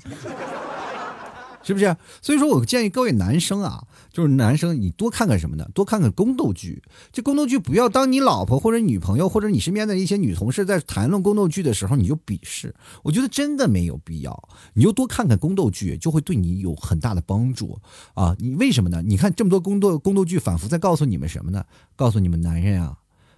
[1.62, 1.96] 是不是？
[2.22, 5.68] 所以说我建议各位男生啊，就是男生，你多看看什么呢？
[5.74, 6.82] 多看看宫斗剧。
[7.12, 12.74] 这宫斗剧不要当你老婆或者女朋友或者你身边的一些女同事在谈论宫斗剧的时候你就鄙视。
[13.04, 14.50] 我觉得真的没有必要。
[14.74, 17.78] 你就多看看宫斗剧，就会对你有很大的帮助
[18.14, 18.36] 啊！
[18.40, 19.02] 你为什么呢？
[19.02, 21.64] 你看这么多宫斗宫斗剧，反复在告诉你们什么呢？
[21.96, 22.98] 告诉你们男人啊，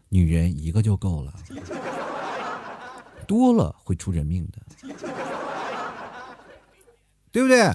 [0.09, 1.33] 女人一个就够了，
[3.27, 4.95] 多了会出人命的，
[7.31, 7.71] 对不对？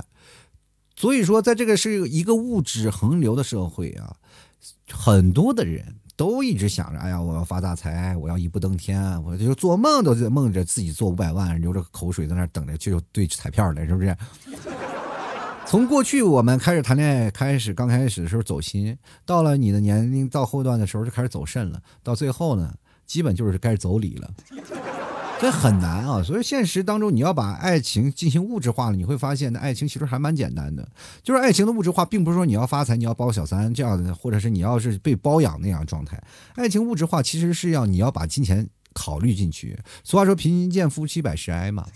[0.97, 4.17] 所以说，在这个是一个物质横流的社会啊，
[4.91, 14.17] 很多的人都一直想着，哎呀，我要发大财，我要一步登天，我就做梦都在梦着自己做五百万，流着口水在那等着去兑彩票呢，是不是？
[15.67, 22.73] 从过去我们开始谈恋爱，开始刚开始的时候走心，到了你的年龄到后段的时候就开始走肾了，到最后呢，
[23.05, 24.31] 基本就是开始走理了。
[25.41, 26.23] 这很难啊。
[26.23, 30.89] 所以现实当中，你要把爱情进行物质化了，你会发现，那爱情其实还蛮简单的。
[31.23, 36.23] 就是爱情的物质化，并不是说你要发财，你要包小三这样的，或者是你要是被包养那样状态。
[36.55, 39.79] 爱情物质化其实是要你要把金钱考虑进去。
[40.05, 41.87] 俗话说“贫贱夫妻百事哀”嘛。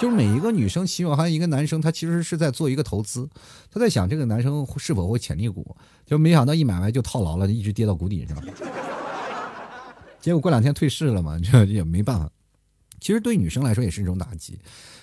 [0.00, 3.28] 就是每一个女生喜欢一个男生，他其实是在做一个投资，
[3.70, 8.42] 他在想这个男生是否会潜力股，就没想到一买完就套牢了，一直跌到谷底是吧。
[10.22, 12.30] 结果过两天退市了嘛， 这也没办法。
[13.00, 14.58] 其实对女生来说也是一种打击。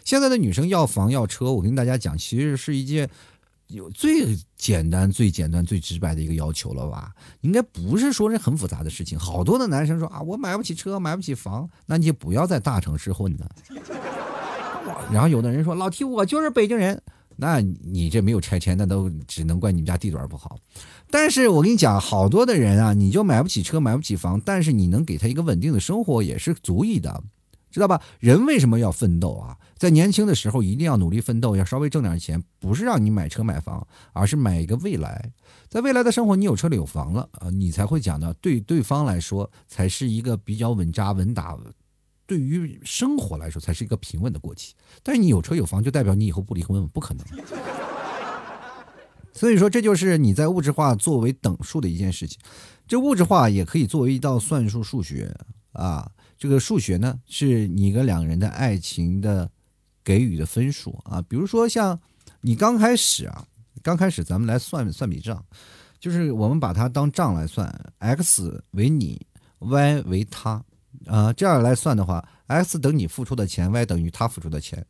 [0.06, 3.08] 现在的女生要房要车，我跟大家讲，其实是一件
[3.68, 7.12] 有最简单、最简单、最直白的一个要求了吧？
[7.42, 9.20] 应该不是说是很复杂的事情。
[9.20, 13.52] 好多的男生说啊，我买不起车，买不起房，那你就不要在大城市混了。
[15.12, 17.02] 然后有的人说老 T 我就是北京人，
[17.40, 20.58] 那你这没有拆迁，那都只能怪你们家地段不好。
[21.10, 27.24] 但是我跟你讲，好多的人啊，你就买不起车，买不起房，但是你能给他一个稳定的生活也是足以的，
[27.72, 28.02] 知道吧？
[28.20, 29.58] 人为什么要奋斗啊？
[29.78, 35.32] 在年轻的时候一定要努力奋斗，要稍微挣点钱，不是让你买车买房，而是买一个未来。
[35.70, 41.58] 在未来的生活，你有车了有房了啊，你才会讲的对对方来说才是一个比较稳扎稳打。
[42.30, 44.76] 对于生活来说，才是一个平稳的过期。
[45.02, 46.88] 但是你有车有房，就代表你以后不离婚？
[46.90, 47.26] 不可能。
[49.34, 52.40] 所以说，这就是你在物质化作为等数的一件事情。
[52.88, 55.36] 这物质化也可以作为一道算术数学
[55.72, 56.12] 啊。
[56.38, 59.50] 这个数学呢，是你跟两个人的爱情的
[60.04, 61.20] 给予的分数啊。
[61.24, 62.00] 比如说，像
[62.42, 63.44] 你刚开始啊，
[63.82, 65.44] 刚开始咱们来算算笔账，
[66.00, 69.26] 就是我们把它当账来算，x 为你
[69.58, 70.64] ，y 为他。
[71.06, 74.86] 啊，这样来算的话，x 等你付出的钱，y 等于他付出的钱，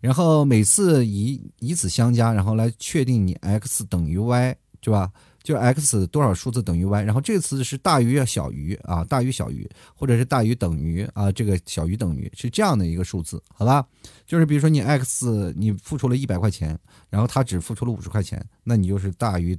[0.00, 5.10] 然后每次以以此相加，然后来确定你 x 等于 y，对吧？
[5.42, 13.86] 就 x 多少数字等于 y，然后这次是大于要小于啊，大于小于，或者是大于等于啊，这个小于等于是这样的一个数字，好吧？
[14.26, 19.58] 就是比如说你 x 你付出了一百块钱，然后他只付出了五十块钱，那你就是大于。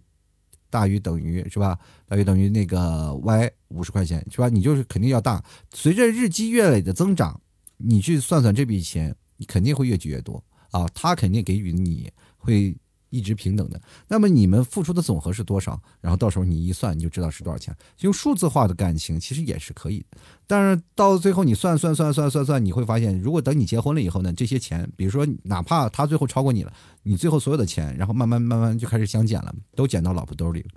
[0.72, 1.78] 大于等于是吧？
[2.08, 4.50] 大于等于那个 y 五十块钱是吧？
[4.50, 5.44] 你就是肯定要大。
[5.72, 7.40] 随着日积月累的增长，
[7.78, 10.88] 你去算算这笔钱，你肯定会越积越多啊。
[10.96, 12.76] 他肯定给予你会。
[13.12, 15.80] 一直平等的，那么你们付出的总和是多少？
[16.00, 17.76] 然后到时候你一算，你就知道是多少钱。
[18.00, 30.70] 用数字化的感情其实也是可以的，但是到最后你算算算算算算，你会发现，如果等你结婚了以后呢，这些钱，比如说哪怕他最后超过你了，你最后所有的钱，然后慢慢慢慢就开始相减了，都减到老婆兜里了。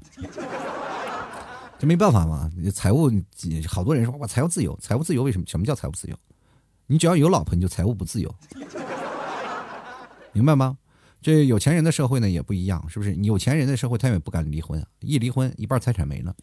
[1.78, 3.10] 这没办法嘛，财务
[3.68, 5.46] 好多人说哇，财务自由，财务自由为什么？
[5.46, 6.16] 什么叫财务自由？
[6.86, 8.34] 你只要有老婆，你就财务不自由，
[10.32, 10.76] 明白吗？
[11.24, 13.14] 这有钱人的社会呢也不一样，是不是？
[13.14, 16.36] 有钱人的社会，他也不敢离婚，一离婚一半财产没了，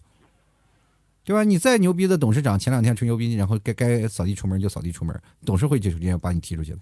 [1.24, 1.44] 对吧？
[1.44, 6.80] 你再牛逼的董事长，前两天吹牛逼，然后该该扫地出门就扫地出门，董事会就直接把你踢出去了，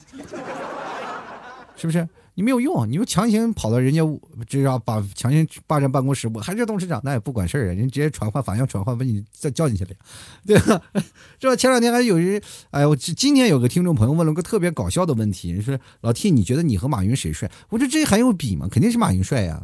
[1.76, 2.08] 是不是？
[2.40, 4.02] 你没有用，你又强行跑到人家，
[4.48, 9.90] 这要把强行霸占办公室，我还是董事长，那也不管事儿啊，人直接传唤法院传唤，把你再叫进去了，
[10.48, 10.82] 对吧？
[11.38, 17.52] 是吧前两天还有人，哎我今天有个听众朋友问了个特别搞笑的问题，说老 T，你觉得你和马云谁帅？
[17.68, 18.70] 我说这还用比吗？
[18.72, 19.62] 肯定是马云帅呀，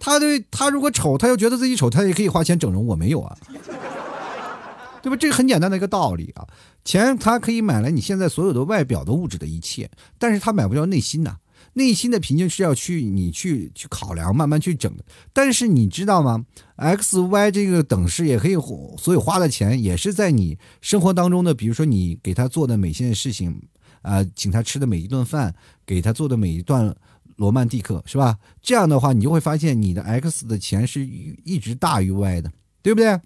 [0.00, 3.38] 他对他如果丑，他要觉得自己丑，他也可以花钱整容，我没有啊，
[5.00, 5.16] 对吧？
[5.16, 6.44] 这个很简单的一个道理啊，
[6.84, 11.36] 钱他可以买来你现在所有的外表的物质的一切，但是他买不了内心呐。
[11.78, 15.04] 内心的平静是要去你去去考量，慢慢去整的。
[15.34, 18.54] 但是你知道吗？X、Y 这个等式也可以，
[18.98, 23.60] 所以花的钱也是在你生活当中的，比如说你给他做的每件事情，
[24.00, 26.96] 啊，请他吃的每一顿饭，给他做的每一段
[27.36, 28.38] 罗曼蒂克，是吧？
[28.62, 33.20] 这样的话，你就会发现你的 X 的钱是一直大于 Y 的，对不对？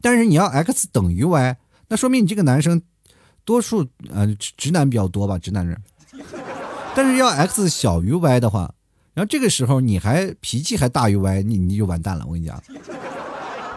[0.00, 1.56] 但是你要 X 等于 Y，
[1.88, 2.80] 那说明你这个男生
[3.44, 5.76] 多数呃直男比较多吧，直男人。
[6.96, 8.72] 但是要 x 小于 y 的话，
[9.12, 12.24] 然后这个时候你还脾气还大于 y，你你就完蛋了。
[12.26, 12.58] 我跟你讲，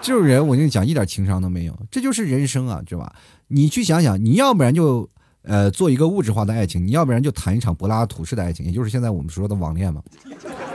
[0.02, 3.14] 这种人我跟你讲一点情商都没有，这就是人生啊，知道吧？
[3.50, 5.10] 你去想想，你要不然就
[5.42, 10.02] 呃做一个物质化的爱情，你要不然就谈一场柏拉图式的爱情，也就是现在我们说的网恋嘛。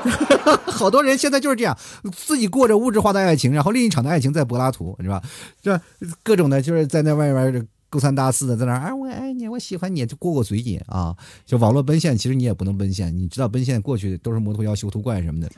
[0.66, 1.74] 好多人现在就是这样，
[2.12, 5.22] 自己过着物质化的爱情，然后另一场的爱情在柏拉图，是吧？
[5.62, 5.80] 这
[6.22, 7.66] 各种的就是在那外面。
[7.94, 11.14] 勾三搭四的在那儿，哎，我爱你，我喜欢你，就过过嘴瘾啊。
[11.46, 15.48] 就网络奔现，其实你也不能奔现，你知道奔现过去都是摩托妖、修图怪什么的。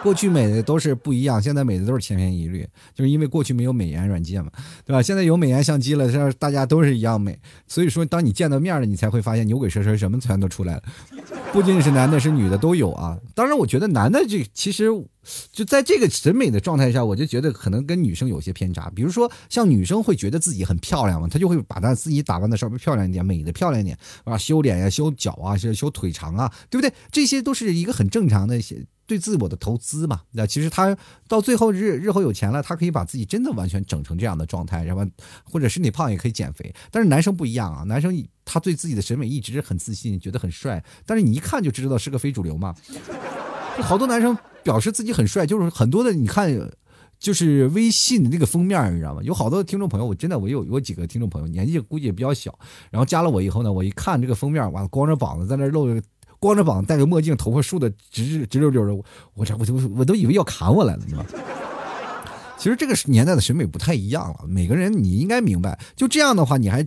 [0.00, 4.52] 过去美的都是不一样，现在美的都是千篇一律，就是因为过去没有美颜软件嘛，
[4.84, 5.02] 对吧？
[5.02, 7.36] 现在有美颜相机了，这大家都是一样美。
[7.66, 10.82] 所以说，当你见到面了，你才会发现牛鬼蛇神什么全都出来了，
[11.52, 13.18] 不仅仅是男的，是女的都有啊。
[13.34, 14.88] 当然，我觉得男的这其实
[15.52, 18.90] 就在这个审美的状态下，我就觉得可能跟女生有些偏差。
[18.94, 26.92] 比如说，像女生会觉得自己很漂亮嘛，她就会把她自己打扮的稍微漂亮一点，美的漂亮一点啊，修脸呀、修脚啊、修修腿长啊，对不对？
[27.10, 30.22] 这些都是一个很正常的一些对自我的投资嘛。
[30.32, 30.96] 那其实她
[31.28, 35.04] 到最后日日后有钱了，她可以把自己真的完全整成这样的状态，然后
[35.44, 36.74] 或者身体胖也可以减肥。
[36.90, 42.74] 但是男生不一样啊，男生他对自己的审美一直很自信，觉得很帅，但是你一看就知道是个非主流嘛。
[43.80, 46.50] 好多男生表示自己很帅，就是很多的，你看，
[47.18, 49.22] 就是微信的那个封面，你知道吗？
[49.22, 52.58] 有好多听众朋友，我真的我有有几个听众朋友，年纪估计也比较小，
[52.90, 55.86] 然后加了我以后呢，我一看这个封面，完了光着膀子在那露，
[56.40, 61.28] 光着膀子戴个墨镜，头发竖的直直溜溜的，我这我就我都以为要砍我来了，你知道吗？
[62.56, 66.86] 其实这个年代的审美不太一样了，每个人你应该明白，就这样的话，你还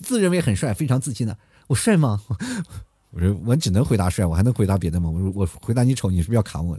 [0.00, 2.20] 自认为很帅，非常自信的，我帅吗？
[3.14, 5.08] 我说我只能回答帅，我还能回答别的吗？
[5.08, 6.76] 我说我回答你丑，你是不是要砍我？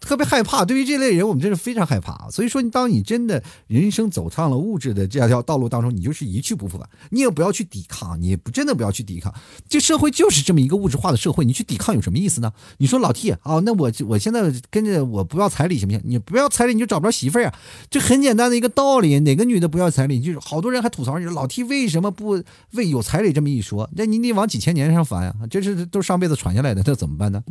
[0.00, 2.28] 特别害怕，对于这类人，我们真是非常害怕。
[2.30, 6.88] 所以说，当你真的人生走上了物质的这条道路当中，你就是一去不复返。
[7.10, 9.32] 你也不要去抵抗，你不真的不要去抵抗。
[9.68, 12.52] 这社会就是这么一个物质化的社会，你去抵抗有什么意思呢？
[12.78, 16.00] 你说老 T 啊，那我我现在跟着我不要彩礼行不行？
[16.04, 17.54] 你不要彩礼，你就找不着媳妇儿啊。
[17.90, 20.20] 这很简单的一个道理，哪个女的不要彩礼？
[20.20, 22.42] 就是好多人还吐槽你说老 T 为什么不
[22.72, 23.88] 为有彩礼这么一说？
[23.94, 27.42] 那你得往几千年上翻呀，这是都上辈子传下来的，那怎么办呢？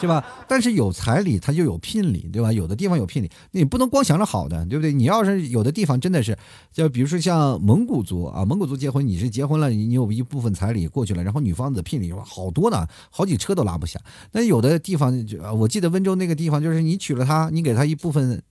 [0.00, 0.24] 是吧？
[0.48, 2.52] 但是有彩礼，它就有聘礼，对吧？
[2.52, 4.92] 有的地方有聘礼，你不能光想着好的，对不对？
[4.92, 6.36] 你要是有的地方真的是，
[6.72, 13.98] 就比如说像蒙古族啊，蒙古族结婚，你是结婚了，你有一部分彩礼过去了，然后女方的聘礼好多呢，好几车都拉不下。
[14.32, 15.12] 那有的地方，
[15.58, 18.42] 我记得温州那个地方，就是你娶了她，你给她一部分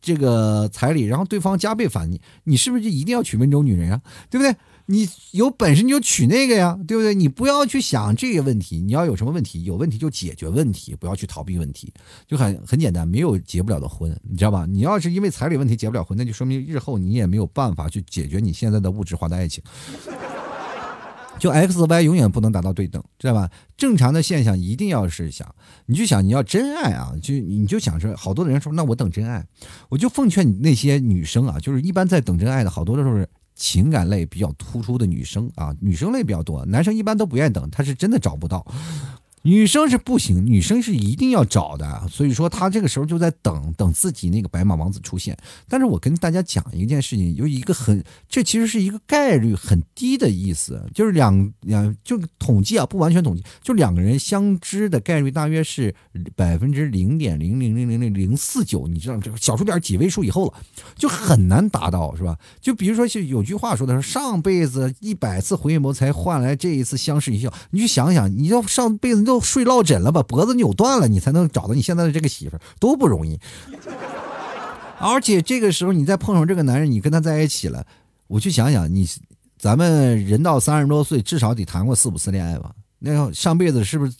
[0.00, 4.00] 这个彩礼，然后对方加倍返你，你是不是就一定要娶温州女人啊？
[4.30, 4.54] 对不对？
[4.86, 7.14] 你有本事你就娶那个呀，对不对？
[7.14, 11.92] 你不要去想这个问题，你要有什么问题，有问题就解决问题，不要去逃避问题，
[12.26, 14.66] 就很很简单，没有结不了的婚，你知道吧？
[14.66, 19.62] 你要是因为彩礼问题结不了婚，那就说明日后你也没有办法去解决你现在的物质化的爱情。
[21.38, 23.50] 就 X Y 永远不能达到对等，知道吧？
[23.76, 25.54] 正常的现象一定要是想，
[25.86, 29.46] 你就想你要真爱啊，就你就想着，好多人说那我等真爱，
[29.88, 33.28] 我就奉劝你那些女生啊，就是一般在等真爱的好多都是。
[33.54, 38.66] 情感类比较突出的女生啊，女生类比较多，男生一般都不愿意等，他是真的找不到。
[39.42, 45.36] 女生是不行，女生是一定要找的，所以说她这个时候就在等等自己那个白马王子出现。
[45.68, 55.94] 但是我跟大家讲一件事情，有一个很，这其实是一个概率很低的意思，就是两两就统计啊，不完全统计，就两个人相知的概率大约是
[56.36, 60.54] 百分之零点零零零零零零四九，你知道这个小数点几位数以后了，
[60.96, 62.38] 就很难达到，是吧？
[62.60, 73.40] 就比如说有句话说的是上辈子一百次回眸才换来这一次相视一笑，你去想想，你要上辈子都睡落枕了，把脖子扭断了，你才能找到你现在的这个媳妇儿，多不容易。
[74.98, 77.82] 而且这个时候你再碰上这个男人，你跟他在一起了，
[78.26, 79.08] 我去想想，你
[79.58, 82.72] 咱们人到三十多岁，至少得谈过四五次恋爱吧？
[82.98, 84.12] 那上辈子是不是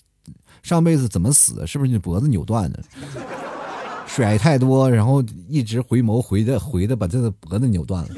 [0.63, 1.67] 上辈子怎么死的？
[1.67, 2.83] 是不是你脖子扭断的？
[4.07, 8.09] 甩太多，然后一直回眸回的回的，把这个脖子扭断了。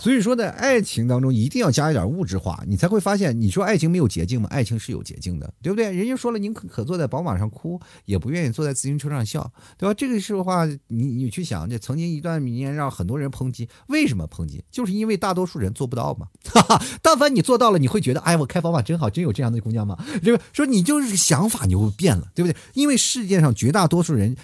[0.00, 4.48] 所以说，在爱情当中一定要加一点物质化，你才会发现，你说爱情没有捷径吗？
[4.50, 5.92] 爱情是有捷径的，对不对？
[5.92, 9.92] 人家说了，宁可坐在宝马上哭，也不愿意坐在自行车上笑，对吧？
[9.92, 14.64] 这个是话，你你去想，这曾经一段名言让很多人抨击，为什么抨击？
[14.70, 16.28] 就是因为大多数人做不到嘛。
[16.50, 20.02] 哈哈，但凡你做到了，你会觉得，哎，我开宝马真好，真有这样的姑娘吗？
[20.22, 22.56] 对吧说你就是想法你会变了，对不对？
[22.72, 24.34] 因为世界上绝大多数人。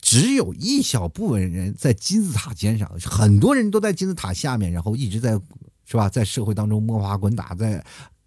[0.00, 5.38] 只有一小部分人在金字塔尖上，很多人都在金字塔下面，然后一直在，
[5.84, 6.08] 是吧？
[6.08, 7.84] 在社会当中摸爬滚打，在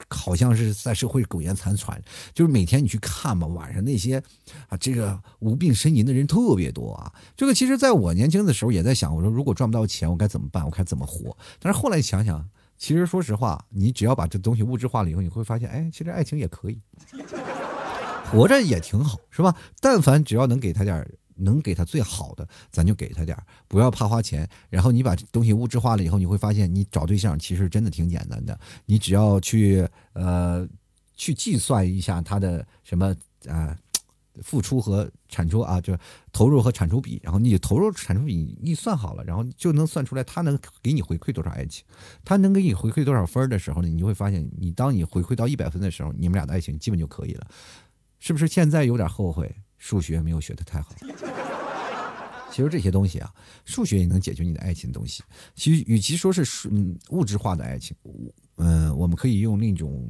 [0.09, 2.01] 好像是在社会苟延残喘。
[2.33, 4.21] 就是每天你去看嘛，晚上那些
[4.69, 7.11] 啊，这个无病呻吟的人特别多啊。
[7.35, 10.63] 这个其实在我年轻的时候也在想，我说如果赚不到钱，我该怎么办？
[10.63, 11.35] 我该怎么活？
[11.59, 16.79] 但是后来想想，其实说实话，你只要把这东西物质化了以后，你会发现，哎，其实爱情也可以，
[18.29, 19.55] 活着也挺好，是吧？
[19.79, 24.47] 但凡只要能给他点能给他最好的，咱就给他点儿不要怕花钱。
[24.69, 28.59] 然后你把东西物质化了以后，你会发现，你找对象其实真的挺简单的。
[28.85, 30.67] 你只要去呃
[31.15, 33.15] 去计算一下他的什么
[33.47, 33.77] 啊
[34.41, 35.95] 付出和产出啊，就
[36.31, 37.19] 投入和产出比。
[37.23, 41.85] 然后你投入产出比一算好了，然后就能算出来他能给你回馈多少爱情，
[42.25, 47.47] 他能给你回馈多少分的时候呢，你就会发现，你当你回馈到一百分的时候，你们俩的爱情基本就可以了。
[48.19, 49.53] 是不是现在有点后悔？
[49.83, 50.95] 数学没有学的太好，
[52.49, 53.29] 其实这些东西啊，
[53.65, 55.21] 数学也能解决你的爱情东西。
[55.55, 57.93] 其实与其说是嗯物质化的爱情，
[58.55, 60.09] 嗯，我们可以用另一种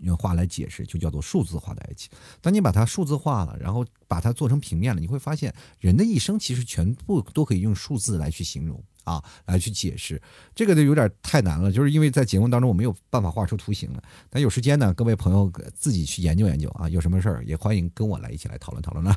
[0.00, 2.10] 用话来解释，就叫做数字化的爱情。
[2.40, 10.20] 当你把它数字化了，然后把它做成平面了，你会发现人的一生其实全部都可以用数字来去形容啊，来去解释。
[10.54, 14.02] 这个就有点太难了，就是因为在节目当中我没有办法画出图形了。
[14.30, 19.14] 但有时间呢，各位朋友自己去研究研究啊，有什么事儿也欢迎跟我来一起来讨论讨论呢。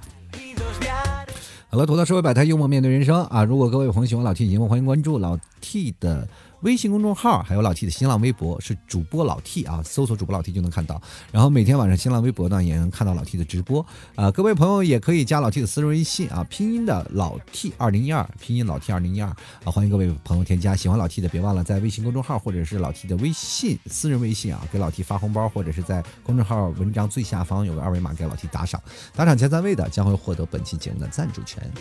[1.70, 3.46] 好了，吐槽社会百态，幽默面对人生啊！
[3.46, 6.28] 如果各位朋友喜欢老 T 节目，欢迎关注老 T 的。
[6.62, 11.02] 微信公众号还有老 T 的新浪微博是主播老 T 啊，搜索主播老 T 就能看到。
[11.32, 13.86] 然后每天晚上新浪微博呢也能看到老 T 的直播
[14.16, 14.30] 啊。
[14.30, 19.28] 各位朋友也可以加老 T 的私人微信啊，拼音的老 T 二零一二，拼音老 T 二零一二
[19.64, 20.76] 啊，欢迎各位朋友添加。
[20.76, 28.80] 喜欢老 T 的别忘了在微信公众号或者是老 T 的微信私人微信啊，给老 T 发红包，或者是在公众号文章最下方有个二维码给老 T 打赏，
[29.16, 31.72] 打赏前三位的将会获得本期节目的赞助权。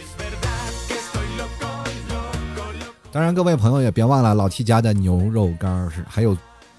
[3.13, 6.37] 当然，各位朋友也别忘了老 T 家的牛肉干是，还有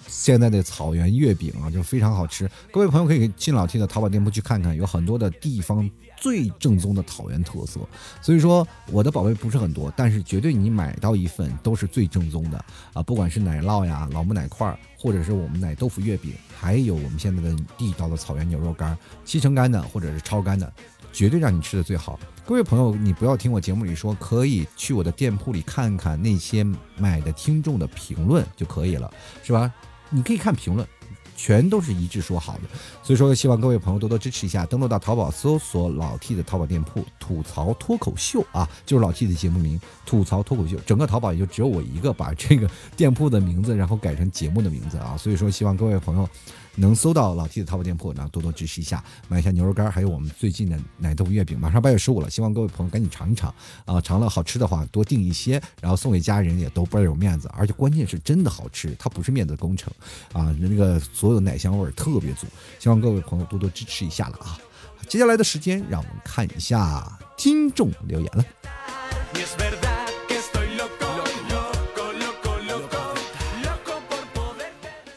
[0.07, 2.49] 现在的草原月饼啊，就非常好吃。
[2.71, 7.81] 各位朋友可以进老 T 的淘宝店铺去看看，有很多的地方最正宗的草原特色。
[8.21, 12.63] 所以说，我的宝贝不是很多，但是绝对你买到一份都是最正宗的
[12.93, 13.03] 啊！
[13.03, 20.71] 不管是奶酪呀、老木奶块，或者是我们奶豆腐月饼，还有我们现在的地道的草原牛肉干，七成干的或者是超干的。
[21.11, 26.65] 绝对让你吃的最好，各位朋友，你不要听我节目里说，可以去我的店铺里看看那些
[26.97, 29.11] 买的听众的评论就可以了，
[29.43, 29.71] 是吧？
[30.09, 30.87] 你可以看评论。
[31.33, 32.61] 全都是一致说好的，
[33.01, 40.77] 所以说希望各位朋友多多支持一下，登录到淘宝搜索老 T 的淘宝店铺“吐槽脱口秀”啊，就是老 T 的节目名“吐槽脱口秀”。
[40.85, 46.29] 整个淘宝也就只有我一个把这个店铺的名字然后改成节目的名字啊，所以说希望各位朋友
[46.75, 51.59] 能搜到老 T 的淘宝店铺，然后多多支持一下，买一下牛肉干，还有我们最近的奶豆月饼。
[51.59, 53.53] 马上八月十五了，希望各位朋友赶紧尝一尝
[53.83, 59.91] 啊，尝了好吃的话多订一些，然后送给家人也都倍儿有面子，而且关键是真的好吃，它不是面子工程
[60.31, 61.41] 啊，那个所有。
[61.41, 62.45] 奶香味儿特别足，
[62.77, 64.59] 希望各位朋友多多支持一下了啊！
[65.07, 68.45] 接下来的时间，让我们看一下听众留言了。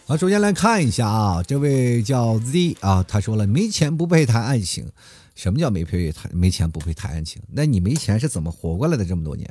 [0.06, 4.86] 好，首先来看一下啊，这位叫 Z 啊，他说了，没钱不配谈爱情。
[5.34, 7.40] 什么叫没配谈没钱不配谈爱情？
[7.50, 9.48] 那你没钱是怎么活过来的这么多年？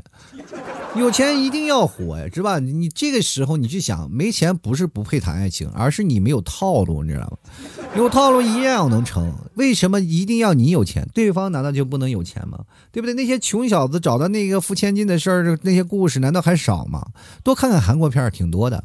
[0.95, 2.59] 有钱一定要活呀，是吧？
[2.59, 7.37] 你这个时候你去想，没钱不是不配谈爱情，而是你没有套路，你知道吗？
[7.95, 9.33] 有套路一样能成。
[9.55, 11.09] 为什么一定要你有钱？
[11.15, 12.59] 对方难道就不能有钱吗？
[12.91, 13.15] 对不对？
[13.15, 17.07] 那些穷小子找到那个付千金的事儿，那些故事难道还少吗？
[17.43, 18.83] 多看看韩国片儿，挺多的。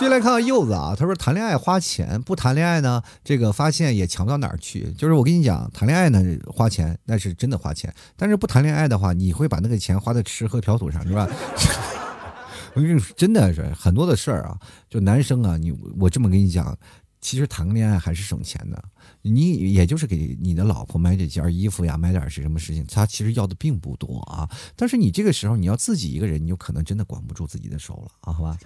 [0.00, 4.90] 接来看看柚子啊，他说谈恋爱花钱，不谈恋爱呢，这个发现也强不到哪儿去。
[4.92, 11.28] 就是我跟你讲，谈恋爱呢花钱，那是真的花钱；但是不谈恋爱的话，你会把那个钱花在吃喝嫖赌上，是吧？
[12.72, 14.58] 我跟你说，真的是很多的事儿啊。
[14.88, 16.74] 就男生啊，你我这么跟你讲，
[17.20, 18.82] 其实谈个恋爱还是省钱的。
[19.20, 24.48] 你也就是给你的老婆买几件衣服呀，买点是什么事情，他其实要的并不多啊。
[24.74, 28.56] 但是你这个时候你要自己一个人，你有可能真的管不住自己的手了啊，好吧？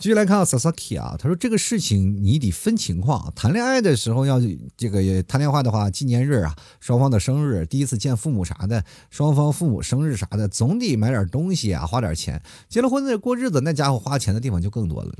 [0.00, 4.40] 继续来看啊 Sasaki 啊，他说这个事情你得分情况，谈恋爱的时候要
[4.74, 12.40] 这个谈恋爱的话，纪念日啊，双方的生日，第一次见父母啥的，双方父母生日啥的，总得买点东西啊，花点钱。
[12.66, 15.12] 结了婚的过日子，那家伙花钱的地方就更多了。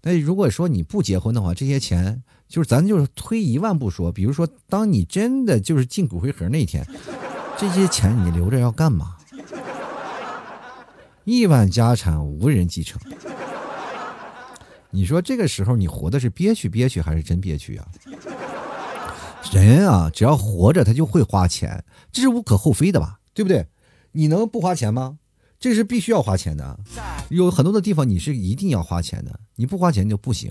[0.00, 6.86] 那如果说你不结婚的话，这些钱就是咱就是推一万步说，比如说当你真的就是进骨灰盒那天，
[7.58, 9.14] 这些钱你留着要干嘛？
[11.24, 12.98] 亿万家产无人继承。
[14.96, 17.86] 你说这个时候你活的是憋屈憋屈还是真憋屈啊？
[19.52, 23.20] 人啊，只要活着他就会花钱，这是无可厚非的吧？
[23.34, 23.66] 对不对？
[24.12, 25.18] 你能不花钱吗？
[25.60, 26.80] 这是必须要花钱的。
[27.28, 30.50] 有很多的地方你是一定要花钱的，你不花钱就不行，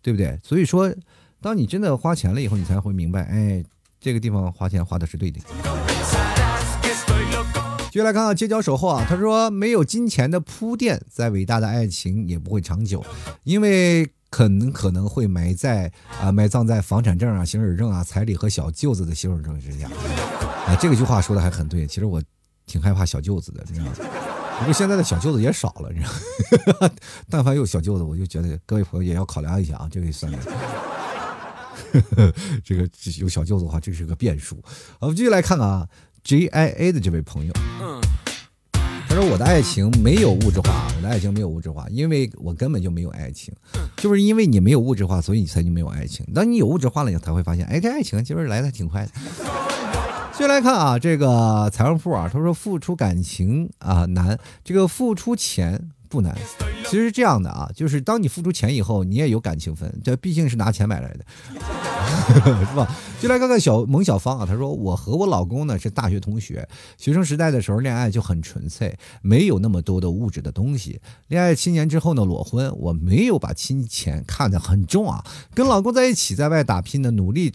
[0.00, 0.38] 对不对？
[0.44, 0.94] 所以说，
[1.40, 3.64] 当你真的花钱了以后，你才会明白，哎，
[4.00, 5.40] 这个地方花钱花的是对的。
[7.90, 13.04] 继续来看看街角守候啊，他说没有金钱的铺垫，再伟大的爱情也不会长久，
[13.42, 15.90] 因为可能可能会埋在
[16.22, 19.88] 啊埋葬在房产证啊、行驶证啊、彩礼和小舅子的行驶证之下。
[20.68, 22.22] 啊，这个句话说的还很对，其实我
[22.64, 23.92] 挺害怕小舅子的，你知道吗？
[24.60, 26.90] 不过现在的小舅子也少了，你知道吗？
[27.28, 30.38] 但凡有小舅子，我就觉得各位朋友也要考量一下啊，这个算的。
[32.62, 32.88] 这个
[33.18, 34.62] 有小舅子的话，这是个变数。
[35.00, 35.88] 我们继续来看看啊。
[36.22, 37.52] J I A 的这位朋友，
[39.08, 43.52] 他说：“我的爱情没有物质化，我的爱情没有物质化，因为我根本就没有爱情，
[43.96, 46.24] 就是因为你没有物质化，所以你才就没有爱情。
[46.34, 49.10] 当你有物质化了，你才会发现，哎，这爱情其实来的挺快的。”
[50.36, 56.36] 接来看啊，这个财务部啊，他说：“付出感情啊难，这个付出钱不难，
[56.86, 61.24] 其实这样的啊，就是当你付出钱以后，你也有感情分，这毕竟是拿钱买来的，
[62.66, 62.92] 是吧？
[63.20, 68.92] 就来看看小萌小芳啊，她说我和我老公呢是大学同学，学生时代的时候恋爱就很纯粹，
[69.22, 71.00] 没有那么多的物质的东西。
[71.28, 77.52] 恋爱七年之后呢裸婚，我没有把金钱看得很重啊，跟老公在一起在外打拼的努力。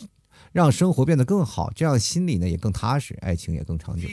[0.55, 4.07] 让生活变得更好，这样心里呢也更踏实，爱情也更长久。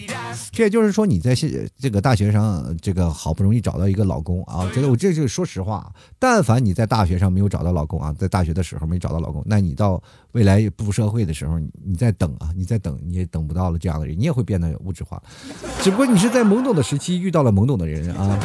[0.50, 15.22] 这也就是说，你在现这个大学上，这个好不容易找到一个老公啊，觉得我这是说实话，但凡你在大学上没有找到老公啊，在大学的时候没找到老公，那你到未来步入社会的时候，你在等啊，你在等，你也等不到了这样的人，你也会变得物质化。
[15.80, 18.36] 只不过你是在懵懂的时期遇到了懵懂的人啊，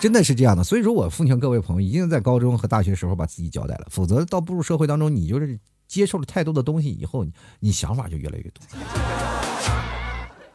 [0.00, 0.64] 真的是这样的。
[0.64, 5.60] 所以说我奉劝各位朋友，一定在高中和大学时候把自己交代了，否则到步入社会当中，你就是。
[5.92, 7.22] 接受了太多的东西以后，
[7.60, 8.64] 你想法就越来越多。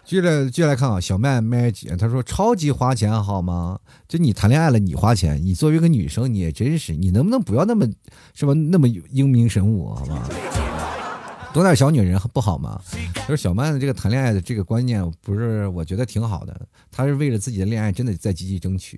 [0.04, 3.78] 接着接着来看啊，小麦麦姐她说超级花钱好吗？
[4.08, 7.86] 就你谈恋爱了，你花钱，你作为一个女生，你也真是，你能不能不要那么
[8.34, 8.54] 是吧？
[8.56, 10.28] 那么英明神武好吗？
[11.54, 12.82] 懂点小女人不好吗？
[13.28, 16.60] 就是小曼的这个谈恋爱的这个观念，不是我觉得挺好的。
[16.90, 18.98] 她是为了自己的恋爱，真的在积极争取。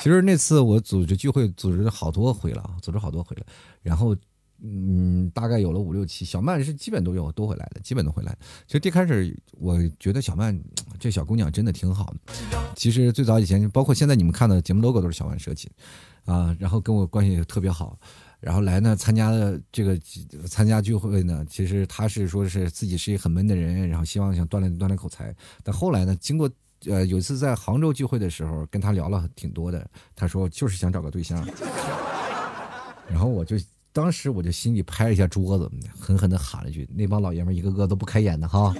[0.00, 3.44] 其实那次我组织聚会，组织了好多回了啊，组织好多回了，
[3.82, 4.16] 然后。
[4.62, 8.34] 嗯，大概有了五六期，小曼是基本都有都会来的，基本都会来。
[8.66, 10.58] 其实一开始我觉得小曼
[10.98, 12.34] 这小姑娘真的挺好的。
[12.74, 15.70] 其实最早以前，包括现在你们看的节目 logo 都是小曼设计，
[16.24, 17.98] 啊，然后跟我关系也特别好。
[18.40, 19.98] 然后来呢参加的这个
[20.46, 25.34] 参加聚会呢，其实她是说是自己是一个很闷的人，然后希望想锻炼锻炼口才。
[25.62, 26.48] 但后来呢，经过
[26.86, 31.46] 呃有一次在杭州聚会的时候，跟她聊了挺多的，她说就是想找个对象。
[33.10, 33.56] 然后我就。
[33.94, 38.74] 当时我就心里拍了一下桌子，狠狠的喊了句：“那帮老爷们一个个都不开眼的哈！”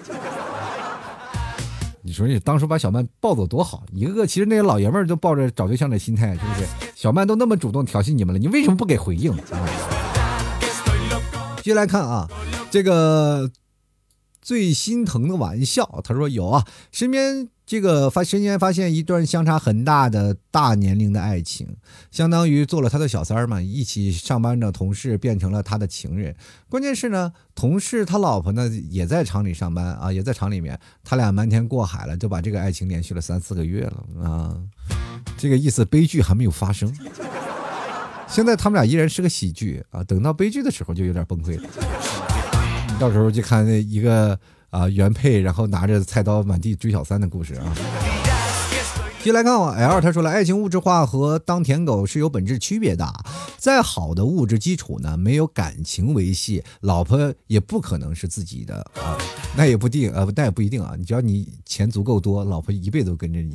[2.03, 6.67] 你说你当初把小曼抱走多好，一个个其实那些老爷们都抱着找对象的心态，是不是？
[6.97, 9.33] 小曼都那么主动调戏你们了，你为什么不给回应？
[11.63, 12.29] 接下来看啊，
[12.69, 13.49] 这个
[14.45, 17.49] 最心疼的玩笑，他说有啊，身边。
[17.67, 21.79] 这个发身边发现一段相差很大的大年龄的爱情，
[22.11, 26.37] 相当于做了他的小三儿嘛，一起上班的同事变成了他的情人。
[26.69, 34.55] 关键是呢，同事他老婆呢也在厂里上班啊，也在厂里面，他俩瞒天过海了，就把这个爱情连续了三四个月了啊。
[35.39, 36.95] 这个意思，悲剧还没有发生。
[38.29, 42.34] 现在他们俩依然是个喜剧啊，等到悲剧的时候就有点崩溃了。
[42.99, 44.39] 到时候就看那一个。
[44.75, 47.73] 啊，原配然后拿着菜刀满地追小三的故事啊。
[49.23, 53.09] 接来看我 L，他说了，爱情物质化和当舔狗是有本质区别的。
[53.57, 59.17] 再好的物质基础呢，没有感情维系，老婆也不可能是自己的啊。
[59.57, 60.97] 那也不定啊，那也不一定啊。
[60.99, 63.55] 你只要你钱足够多，老婆一辈子都跟着你。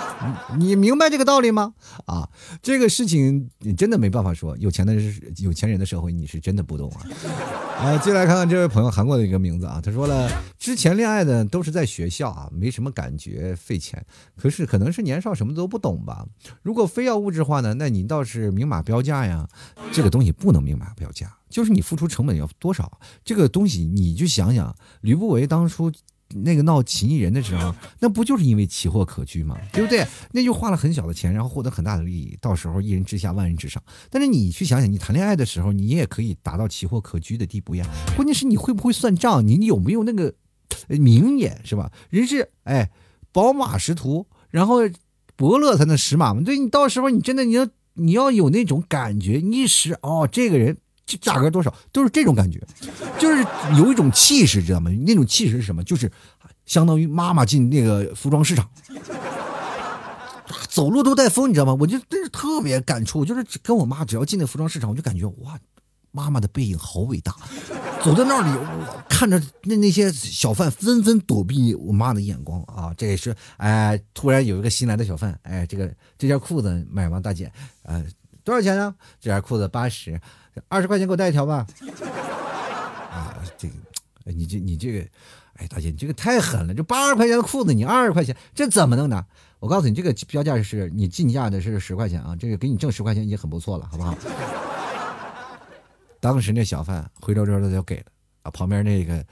[0.58, 1.74] 你明白这个道理吗？
[2.06, 2.28] 啊，
[2.62, 4.56] 这个事情你真的没办法说。
[4.58, 7.06] 有钱的人，有钱人的社会，你是真的不懂啊。
[7.82, 14.04] 啊，接来看看这位朋友韩国的一个名字啊，他说了，之前恋爱的都是在学校啊，没什么感觉，费钱。
[14.36, 16.24] 可是可能是年少什么都不懂吧。
[16.62, 19.48] 如果非要物质化呢，那你倒是明码标价呀。
[19.90, 25.92] 这个东西不能明码标价，就是你付出成本要多少，这个东西你就想想，吕不韦当初。
[26.36, 29.58] 那个闹秦异人的时候， 那不就是因为奇货可居吗？
[29.72, 30.06] 对不对？
[30.32, 33.82] 那就花了很小的钱，然后获得很大的利益，到时候一人之下万人之上。
[34.10, 37.86] 但是你去想想，你谈恋爱的时候，你也可以达到奇货可居的地步呀。
[38.16, 40.34] 关键是你会不会算账，你有没有那个
[40.88, 41.90] 明眼，是吧？
[42.10, 42.90] 人是哎，
[43.32, 44.78] 宝马识途，然后
[45.36, 46.42] 伯乐才能识马嘛。
[46.42, 50.78] 对你到时候你真的你要你要有那种感觉，你一识哦，这个人。
[51.20, 52.60] 价格多少都是这种感觉，
[53.18, 53.44] 就是
[53.76, 54.90] 有一种气势，知道吗？
[55.06, 55.82] 那种气势是什么？
[55.84, 56.10] 就是
[56.64, 58.68] 相当于妈妈进那个服装市场，
[60.68, 61.76] 走路都带风，你知道吗？
[61.78, 65.58] 我就真是特别感触，就是跟我妈只要进那服装市场，我就感觉哇，
[66.12, 67.34] 妈妈的背影好伟大。
[68.02, 77.52] 走在那里，我看着那那些小贩纷纷躲避我妈的眼光啊，这也是哎，突然有一个新来的小贩，哎，这个这件裤子买吗，大姐？
[77.82, 78.04] 呃，
[78.42, 78.94] 多少钱呢？
[79.20, 80.20] 这件裤子八十。
[80.68, 81.66] 二十块钱给我带一条吧。
[83.12, 83.74] 啊，这个，
[84.32, 85.00] 你这你这个，
[85.54, 86.74] 哎，大姐，你这个太狠了！
[86.74, 89.26] 这八十块钱的裤子，你二十块钱，这怎么弄的？
[89.60, 94.14] 我告诉你，这个标价是你进价的是十块钱啊，这个给你挣十块钱已经很不错了，好不好？
[96.18, 98.06] 当时那小贩灰溜溜的就给了
[98.42, 99.24] 啊，旁边那个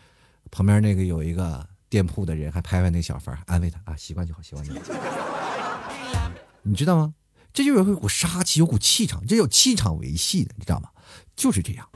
[0.51, 4.81] 旁边那个有一个店铺的人还拍拍那小贩，安慰他啊，习惯就好，习惯就好。
[6.63, 7.15] 你知道吗？
[7.53, 10.89] 这就有一股杀气，有股气场，这叫气场维系的，你知道吗？
[11.37, 11.87] 就是这样。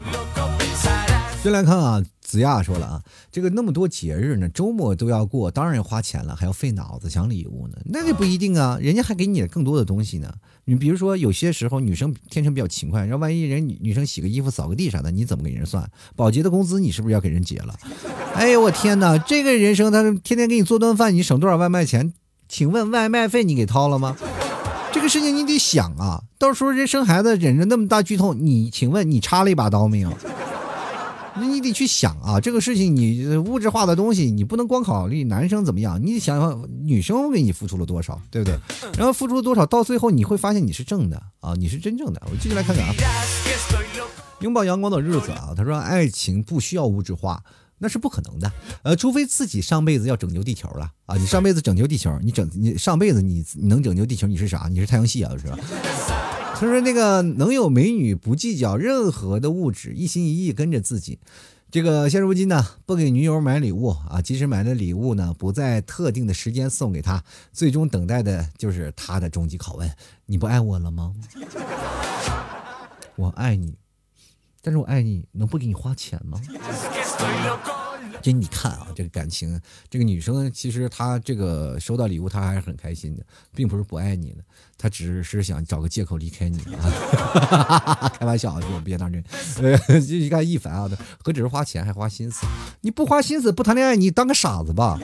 [1.42, 7.76] 先来看啊，子亚说了啊，这个那么多节日呢，周末都要过，当然要花钱了，还要费脑子想礼物呢。
[7.84, 10.32] 那就不一定啊，人家还给你更多的东西呢。
[10.64, 15.88] 你比如说，有些时候女生天生比较勤快，然后万一人女女生洗个衣服、扫个地啥的，你怎么给人算？
[16.16, 17.78] 保洁的工资你是不是要给人结了？
[18.34, 22.14] 哎呦我天哪，这个人生他天天给你做顿饭，你省多少外卖钱？
[22.48, 24.16] 请问外卖费你给掏了吗？
[25.04, 30.10] 这个事情你得想啊，到时候人生孩子忍着那么大剧痛，你请问你插了一把刀没有？
[31.36, 38.58] 那你得去想啊，这个事情你物质化的东西，你不能光考虑男生怎么样，你得想想女生为你付出了多少，对不对？
[38.96, 42.22] 然后付出了多少，到最后你会发现你是正的啊，你是真正的。
[42.30, 42.94] 我继续来看看啊，
[44.40, 47.42] 拥抱阳光的日子啊，他说爱情不需要物质化，
[47.84, 48.50] 那是不可能的，
[48.82, 54.68] 呃，除非自己上辈子要拯救地球了啊，你上辈子拯救地球，你整你上辈子你你能拯救地球，你是啥？
[54.70, 55.58] 你是太阳系啊，是吧？
[56.56, 61.18] 他说：“那个能有美女不计较任何的物质，一心一意跟着自己。
[61.70, 67.22] 这个现如今呢，不给女友买礼物啊，即使买的礼物呢，不在特定的时间送给她，
[67.52, 69.90] 最终等待的就是她的终极拷问：
[70.24, 71.12] 你不爱我了吗？
[73.16, 73.74] 我爱你，
[74.62, 76.40] 但是我爱你能不给你花钱吗？”
[78.24, 79.60] 给你看啊，这个感情，
[79.90, 83.22] 这个女生其实她这个收到礼物，她还是很开心的，
[83.54, 84.38] 并不是不爱你的，
[84.78, 88.10] 她只是想找个借口离开你啊。
[88.18, 89.22] 开玩笑，我别当真。
[89.60, 90.90] 呃，你看一凡啊，
[91.22, 92.46] 何止是花钱，还花心思。
[92.80, 94.98] 你不花心思，不谈恋爱，你当个傻子吧。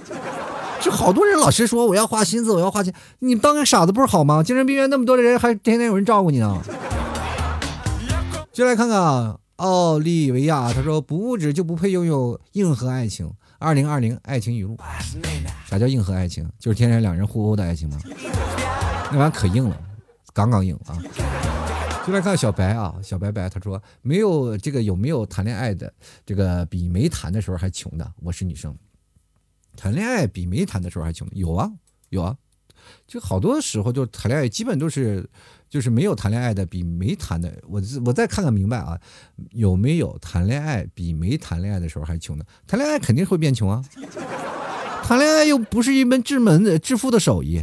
[0.81, 4.43] 就好多人老是说我要花心思，我要花钱，你当个傻子不是好吗？
[4.43, 6.59] 精神病院那么多的人，还天天有人照顾你呢。
[8.51, 9.40] 就来看看啊。
[9.61, 13.31] 奥利维亚他说：“不物质就不配拥有硬核爱情。”
[13.61, 14.75] 二零二零爱情语录，
[15.67, 16.51] 啥叫硬核爱情？
[16.59, 18.01] 就是天天两人互殴的爱情吗？
[19.13, 19.79] 那玩意可硬了，
[20.33, 20.97] 杠杠硬啊！
[22.07, 25.93] 就来看小白啊，小白白他说：“没有这个有没有谈恋爱的
[26.25, 28.13] 这个比没谈的时候还穷的？
[28.23, 28.75] 我是女生，
[29.77, 31.29] 谈恋爱比没谈的时候还穷？
[31.33, 31.71] 有啊，
[32.09, 32.35] 有啊，
[33.07, 35.29] 就好多时候就谈恋爱基本都是。”
[35.71, 38.99] 就是没有谈恋爱的比没谈的，我我再看看明白啊，
[39.53, 42.45] 有没有谈恋爱比没谈恋爱的时候还穷的？
[42.67, 43.81] 谈恋爱肯定会变穷啊，
[45.05, 47.63] 谈恋爱又不是一门致门的致富的手艺。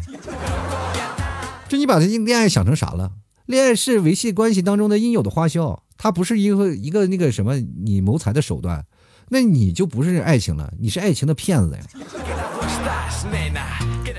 [1.67, 3.11] 这你把这恋爱想成啥了？
[3.45, 8.85] 恋爱是维系关系当中的应有的花销，它不是一个一个那个什么你谋财的手段，
[9.27, 11.81] 那你就不是爱情了，你是爱情的骗子呀。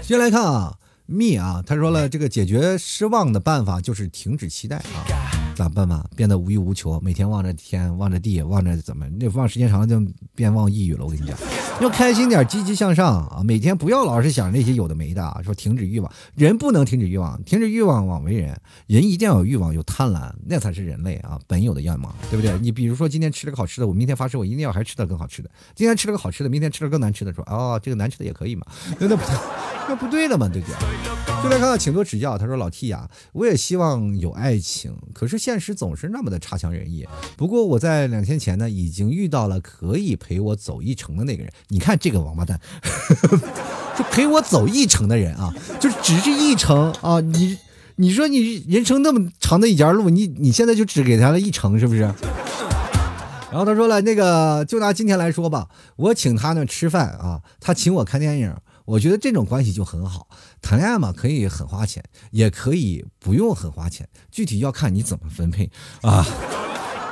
[0.03, 0.77] 先来看啊。
[1.11, 5.38] 蜜啊，他说了，这个解决失望的办法就是停止期待啊。
[5.59, 6.05] 咋办嘛？
[6.15, 9.05] 变得无欲无求，每天望着天，望着地，望着怎么？
[9.19, 10.01] 那望时间长了就
[10.33, 11.05] 变望抑郁了。
[11.05, 11.37] 我跟你讲，
[11.83, 13.43] 要开心点，积极向上啊！
[13.43, 15.43] 每天不要老是想那些有的没的啊。
[15.43, 18.57] 说停止欲望，人不能停止欲望，停止欲望枉为人。
[18.87, 22.57] 人一定要有欲望，有贪婪，那才是人类啊本有的样貌，对不对？
[22.61, 25.51] 你比如说今天吃了个好吃的，我明天发誓我一定要还吃的更好吃的。
[25.75, 28.65] 今天吃了个好吃的，明天吃了更难吃的，说哦，这个难吃的也可以嘛？
[29.01, 29.23] 那那不
[29.89, 30.77] 那不对的嘛，对不对？
[31.43, 32.37] 就来看看，请多指教。
[32.39, 35.37] 他说老 T 呀，我也希望有爱情，可是。
[35.48, 37.09] 现现实总是那么的差强人意。
[37.35, 41.51] 不过我在两天前呢，已经遇到了可以陪我走一程的那个人。
[41.69, 42.61] 你看这个王八蛋，
[43.97, 47.19] 就陪我走一程的人啊，就只是一程啊。
[47.21, 47.57] 你
[47.97, 52.01] 你说你人生那么长的一截路，你你现在就只给他了一程，是不是？
[53.51, 58.55] 然后他说了，那个就拿今天来说吧，我请他呢吃饭啊，他请我看电影。
[58.89, 60.27] 我觉得这种关系就很好，
[60.63, 65.71] 谈恋爱嘛，可以很花钱，也可以不用很花钱，具体要看你怎么分配
[66.01, 66.27] 啊。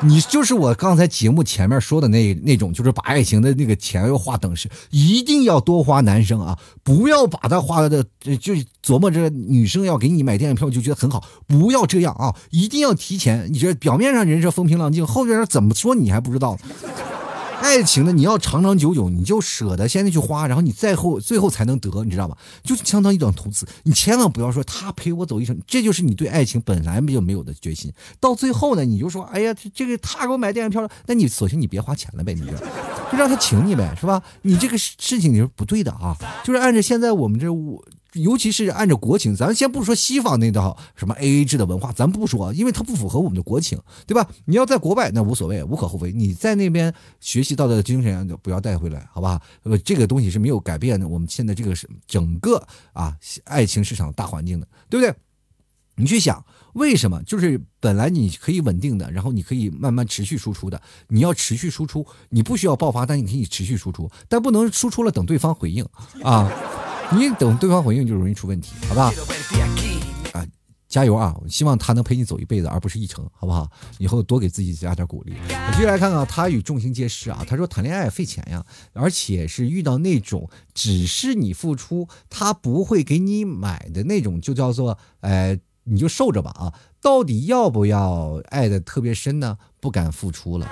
[0.02, 8.02] 你就是我刚才节目前面说的那那种，就是把爱情的那个钱要划等式，一定要多花男生啊，不要把它花的
[8.40, 13.52] 就琢磨着女生要给你买电影票就觉得很好，不要这样啊，一定要提前。
[13.52, 16.58] 你这表面上人设风平浪静，后边怎么说你还不知道。
[17.60, 22.36] 爱情呢，你要长长久久，你就舍得现在去花，然后你再后最后才能得，你知道吧？
[22.62, 23.66] 就相当于一种投资。
[23.82, 27.92] 你千万不要说他陪我走一程，这就是你对爱情本来就没有的决心。
[28.20, 32.52] 到最后呢，你就说，哎呀，这个他给我买电影票了，那你索性你别花钱了呗，你就
[33.10, 34.22] 就让他请你呗，是吧？
[34.42, 37.84] 你这个事情你是不对的啊，就是按照现在我们这我。
[38.16, 44.28] 尤其是按照国情，咱先不说西方那套什么 A A 制的文化，咱不说，因为它不符合我们的国情，对吧？
[44.44, 46.12] 你要在国外那无所谓，无可厚非。
[46.12, 49.40] 你在那边学习到的精神就不要带回来，好吧？
[49.84, 51.06] 这个东西是没有改变的。
[51.06, 55.14] 我们现在这个是整个啊爱情市场大环境的，对不对？
[55.98, 56.44] 你去想，
[56.74, 57.22] 为什么？
[57.22, 65.82] 就是本来你可以稳定的，然后你可以慢慢持续输出的，你要持续输出，你不需要爆发，但你可以持续输出，但不能输出了等对方回应
[66.22, 66.52] 啊。
[67.12, 69.12] 你等对方回应就容易出问题，好吧？
[70.32, 70.46] 啊，
[70.88, 71.36] 加油啊！
[71.48, 73.70] 希望他能陪你走一辈子，而不是一程，好不好？
[73.98, 75.34] 以后多给自己加点鼓励。
[75.48, 77.44] 我继续来看看，他与众星皆是啊。
[77.46, 86.72] 他说谈恋爱费钱呀，而且是遇到那种只是你付出，他不会给你买的那种，就叫做哎，你就受着吧啊。
[87.06, 89.56] 到底要不要爱的特别深呢？
[89.78, 90.68] 不敢付出了。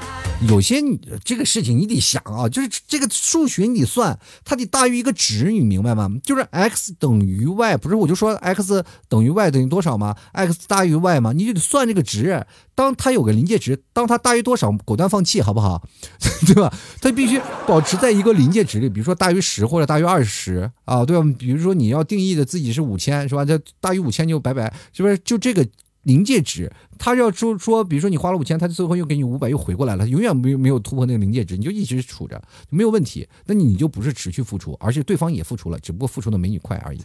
[0.48, 0.82] 有些
[1.22, 6.10] 这个事情你得想啊，就是这个数学你得算，它得大于一个值，你明白吗？
[6.24, 11.32] 就是 x 等于 y，不是我就说 x 等于 y 等于多少吗？x 大于 y 吗？
[11.32, 12.44] 你就得算这个值。
[12.74, 15.86] 当它有个临界值，当它大于多少，果断放弃，好不好？
[16.48, 16.74] 对吧？
[17.00, 21.24] 它必须保持在一个临界值里，比如说大于十或者大于二十啊，对吧？
[21.38, 23.44] 比如说你要定义的自己是五千，是吧？
[23.44, 25.16] 这大于五千就拜拜，是不是？
[25.18, 25.64] 就这个。
[26.04, 32.40] 临界值，他要说说，比如说你花了五千，他最后又给你五百，又回过来了，永远没有没有突破那个临界值，你就一直处着，
[32.70, 33.26] 没有问题。
[33.46, 37.00] 那你就不是持续付出，而是对方也付出了，只不过付出的没你快而已。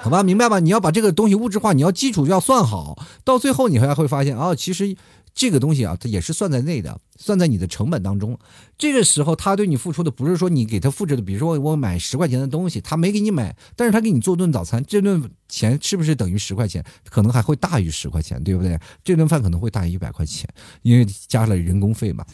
[0.00, 0.60] 好吧，明白吧？
[0.60, 4.96] 你要把这个东西物质化，你要基础要算好，到最后你还会发现啊，其实
[5.34, 8.38] 这个东西啊，它也是算在内的，算在你的成本当中。
[8.78, 16.82] 这个时候，他对你付出的不是说你给他复制的，比如说我买十块钱的东西，他没给你买，但是他给你做顿早餐，这顿钱是不是等于十块钱？
[17.10, 18.78] 可能还会大于十块钱，对不对？
[19.02, 20.48] 这顿饭可能会大于一百块钱，
[20.82, 22.24] 因为加了人工费嘛。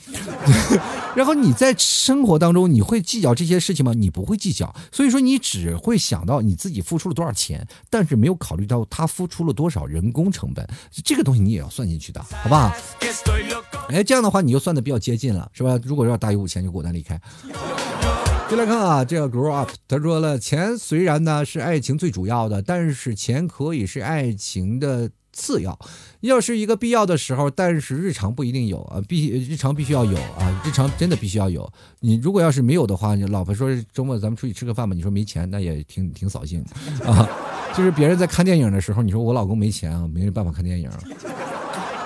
[1.16, 3.94] 然后你在生活当中，你会计较这些事情吗？
[3.94, 10.68] 你不会计较，所以说你只会想到你自己付出了多少钱，但是没有考虑到他付出了多少人工成本，
[11.02, 12.70] 这个东西你也要算进去的，好不好？
[13.88, 15.80] 哎，这样的话你就算的比较接近了，是吧？
[15.84, 16.34] 如果要大。
[16.34, 17.16] 于五千就果断离开。
[18.50, 25.78] 就来看啊，这个 grow up，他说了，钱虽然呢是爱情最主要的，但是钱可以是爱情的次要。
[26.22, 31.70] 要是一个必要的时候，但是日常不一定有啊，必日常必须要有啊，日常真的必须要有。
[32.00, 36.64] 你如果要是没有的话，你老婆说周末咱们出去吃个饭吧，你说没钱，那也挺挺扫兴
[37.06, 37.28] 啊。
[37.76, 40.90] 就是别人在看电影的时候，你说我老公没钱啊，没办法看电影。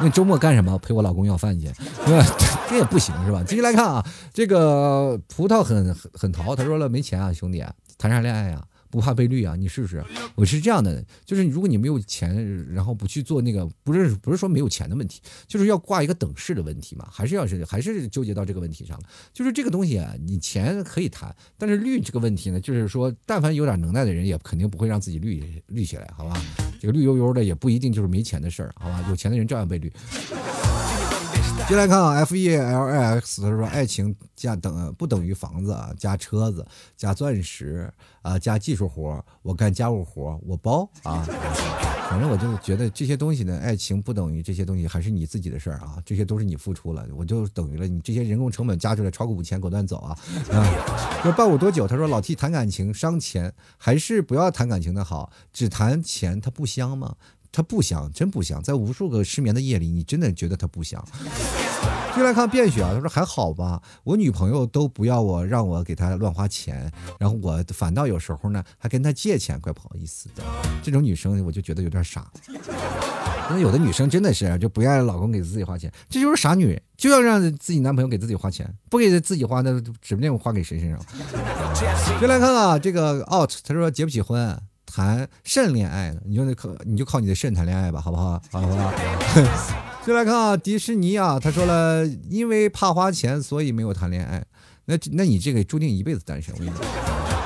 [0.00, 0.78] 那周末干什么？
[0.78, 2.24] 陪我老公要饭去，是吧？
[2.68, 3.42] 这也不行，是吧？
[3.46, 7.64] 继续来看啊，这个葡萄很很很淘，他说了没钱啊，兄弟，
[7.96, 8.64] 谈啥恋爱呀？
[8.90, 9.54] 不怕被绿啊？
[9.54, 10.02] 你试试。
[10.34, 19.04] 我是这样的，就是如果你没有钱，然后不去做那个，不是不是说没有钱的问题，就是要挂一个等式的问题嘛，还是要是还是纠结到这个问题上了。
[19.34, 26.40] 就是这个东西啊，你钱可以谈，但是绿这个问题呢，就是说，但凡有点能耐的人，也肯定不会让自己绿绿起来，好吧？
[26.80, 29.04] 这个绿油油的也不一定就是没钱的事儿，好吧？
[29.08, 29.92] 有钱的人照样被绿。
[31.68, 36.66] 接来看啊，F E L I X，他说爱情加等不等于房子啊，加车子，
[36.96, 41.26] 加钻石啊，加技术活我干家务活我包啊。
[42.08, 50.18] 反正我就觉得这些东西呢，爱情不等于这些东西，还是你自己的事儿啊，这些都是你付出了，我就等于了你这些人工成本加出来超过五千，果断走啊。
[50.50, 51.86] 啊，说伴我多久？
[51.86, 57.16] 他说老 T 谈感情伤钱，还是不要谈感情的好，只谈钱它不香吗？
[57.52, 58.62] 它不香，真不香。
[58.62, 61.06] 在无数个失眠的夜里，你真的觉得它不香。
[62.16, 70.42] 就来看便雪啊，他说还好吧，我女朋友都不要我，让我给她乱花钱，然后我反倒有时候呢还跟她借钱，怪不好意思的。
[70.82, 72.26] 这种女生我就觉得有点傻。
[73.50, 80.98] 那有的女生真的是就不愿意老公给自己花钱，这就是傻女人，就要让自己男朋友给自己花钱，不给自己花，那指不定花给谁身上。
[82.20, 84.60] 就来看啊，这个 out，他说结不起婚。
[84.90, 88.40] 谈肾恋爱呢，你就靠你就靠你的肾谈恋爱吧，好不好？
[88.50, 88.92] 好不好？
[90.08, 94.42] 就来看啊，迪士尼啊，他说了，因为怕花钱，所以没有谈恋爱。
[94.86, 96.54] 那那你这个注定一辈子单身。
[96.54, 96.80] 我跟你讲。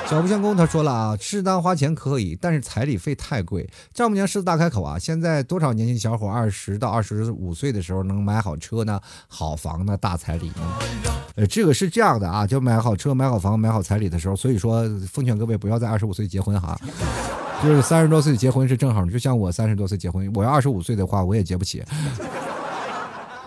[0.09, 3.69] 小不相公他说了啊，适当花钱可以，但是彩礼费太贵。
[3.93, 8.97] 丈母娘狮子大开口啊，现在多少年轻小伙二十到二十五岁的时候能买好车呢？
[9.27, 9.97] 好房呢？
[9.97, 10.77] 大彩礼呢？
[11.35, 16.79] 呃，这个是这样的啊，就买好车、买好房、买好彩礼的时候，所以说奉劝各位不要在二十五岁结婚哈，
[17.63, 21.81] 就是三十多岁结婚是正好，就像我三十多岁结婚，我要二十五岁的话我也结不起。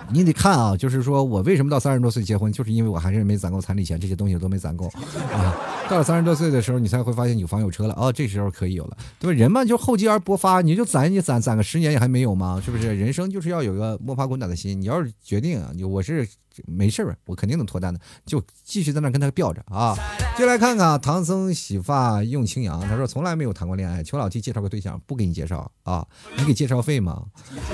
[0.09, 4.87] 你得看啊，就是说我为什么到三十多岁结婚，就是因为我还是没攒够彩礼钱，这些东西都没攒够
[5.33, 5.55] 啊。
[5.91, 9.39] 到了三十多岁的时候，你才会发现有房有车了哦，这时候可以有了，对吧？
[9.39, 12.63] 人嘛就厚积而薄发，你就攒你攒攒个十年也还没有吗？
[12.65, 12.97] 是不是？
[12.97, 14.81] 人生就是要有个摸爬滚打的心。
[14.81, 16.27] 你要是决定啊，你我是。
[16.67, 19.97] 没事儿，我肯定能脱单的，就继续在那跟他吊着啊！
[20.39, 26.07] 就来看看唐僧洗发用清扬，他说从来没有谈过恋爱，求老弟介绍个对象，不给你介绍啊？
[26.37, 27.25] 你给介绍费吗？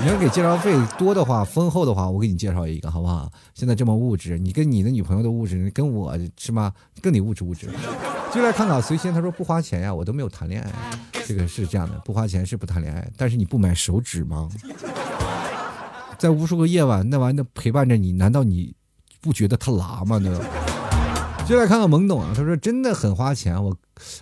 [0.01, 3.31] 你要给介绍费多的话，丰厚的话，我给你介绍一个，好不好？
[3.53, 6.73] 现在这么物质，你跟你的女朋友的物质，跟我是吗？
[7.01, 7.69] 更得物质物质。
[8.33, 10.71] 就来看看随心，他说不花钱呀，我都没有谈恋爱，
[11.25, 14.49] 这个是这样的，不花钱是不谈恋爱，但是你不买手指吗？
[16.23, 18.73] 在无数个夜晚，那玩意儿陪伴着你，难道你
[19.19, 20.17] 不觉得他拉吗？
[20.19, 20.39] 呢？
[21.45, 23.61] 就来看看懵懂啊，他说真的很花钱。
[23.61, 23.75] 我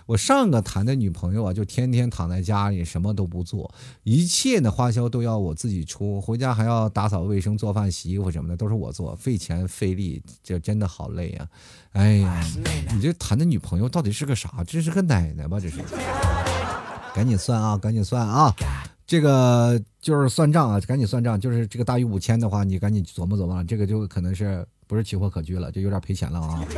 [0.06, 3.72] 我上个谈的女朋友啊，就天天躺在家里什么都不做，
[4.02, 11.46] 一切的花销都要我自己出，回家还要打扫卫生、做饭、洗衣服什么的都是我做，费钱费力，这真的好累啊！
[11.92, 12.44] 哎呀，
[12.92, 14.64] 你这谈的女朋友到底是个啥？
[14.66, 15.60] 这是个奶奶吧？
[15.60, 15.78] 这是？
[17.14, 18.52] 赶紧算啊，赶紧算啊！
[19.12, 21.38] 这个就是算账啊，赶紧算账。
[21.38, 24.66] 就是这个大于五千的话，你赶紧琢磨琢磨，这个就可能是。
[24.86, 26.60] 不是奇货可居了，就有点赔钱了啊！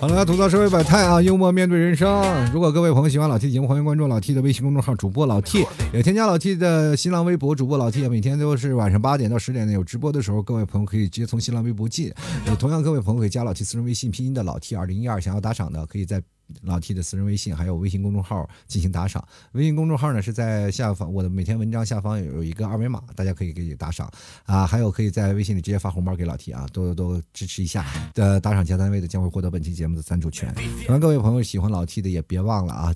[0.00, 2.50] 好了，吐槽社会百态啊，幽默面对人生。
[2.50, 8.08] 如果各位朋友喜欢老 T 的节目，欢迎关注老 T 的微信公众号，主播老 T，也添加老 T 的新浪微博，主播老 T。
[8.08, 12.10] 每天都是晚上八点到十点有直播的时候，各位朋友可以直接从新浪微博进。
[12.46, 16.22] 也同样，各位朋友可以加老 T 私人微信，拼音的老 T 二零一二，想要打赏的可以在。
[16.62, 24.10] 老 T 的私人微信还有微信公众号进行打赏，微信公众号呢是在下方，我的每天文章下方有一个二维码，大家可以给打赏
[24.44, 30.54] 啊，还有可以在微信里直接发红包给老 T 啊，多多支持一下的打赏加单位的将会获得本期节目的赞助权。
[30.54, 32.94] 同样，各位朋友喜欢老 T 的也别忘了啊，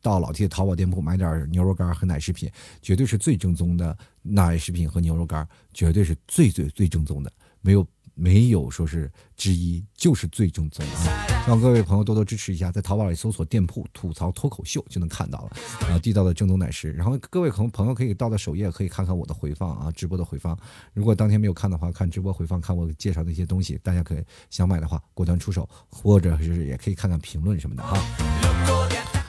[0.00, 2.50] 到老 T 的淘宝店铺买点牛肉干和奶食品，
[2.80, 7.86] 绝对是最正宗的奶食品和牛肉干，绝对是最最最正宗的，没有。
[8.14, 11.44] 没有说是之一，就是最正宗啊！
[11.44, 15.50] 希望各位朋友多多支持一下，在淘宝里搜索店铺“吐槽脱口秀”就能看到了
[15.88, 16.92] 啊，地道的正宗奶食。
[16.92, 20.56] 然后各位朋朋友可以到的首页可以看看我的回放啊，直播的回放。
[20.92, 27.94] 如果当天没有看的话，看直播回放，看我介绍的一些东西，大家可以想买的话果断出手，或者是也可以看看评论什么的啊。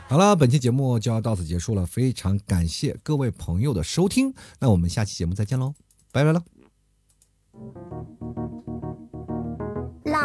[0.07, 5.73] 好了，本期节目就要到此结束了，非常感谢各位朋友的收听，那我们下期节目再见喽，
[6.11, 6.43] 拜拜了。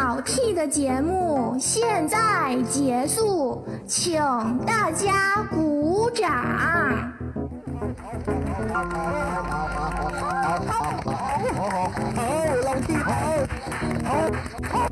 [0.01, 4.17] 老 T 的节目现在结束，请
[4.65, 6.31] 大家鼓掌。
[8.71, 8.85] 好，
[12.63, 13.11] 老 T 好，
[14.71, 14.87] 好，好，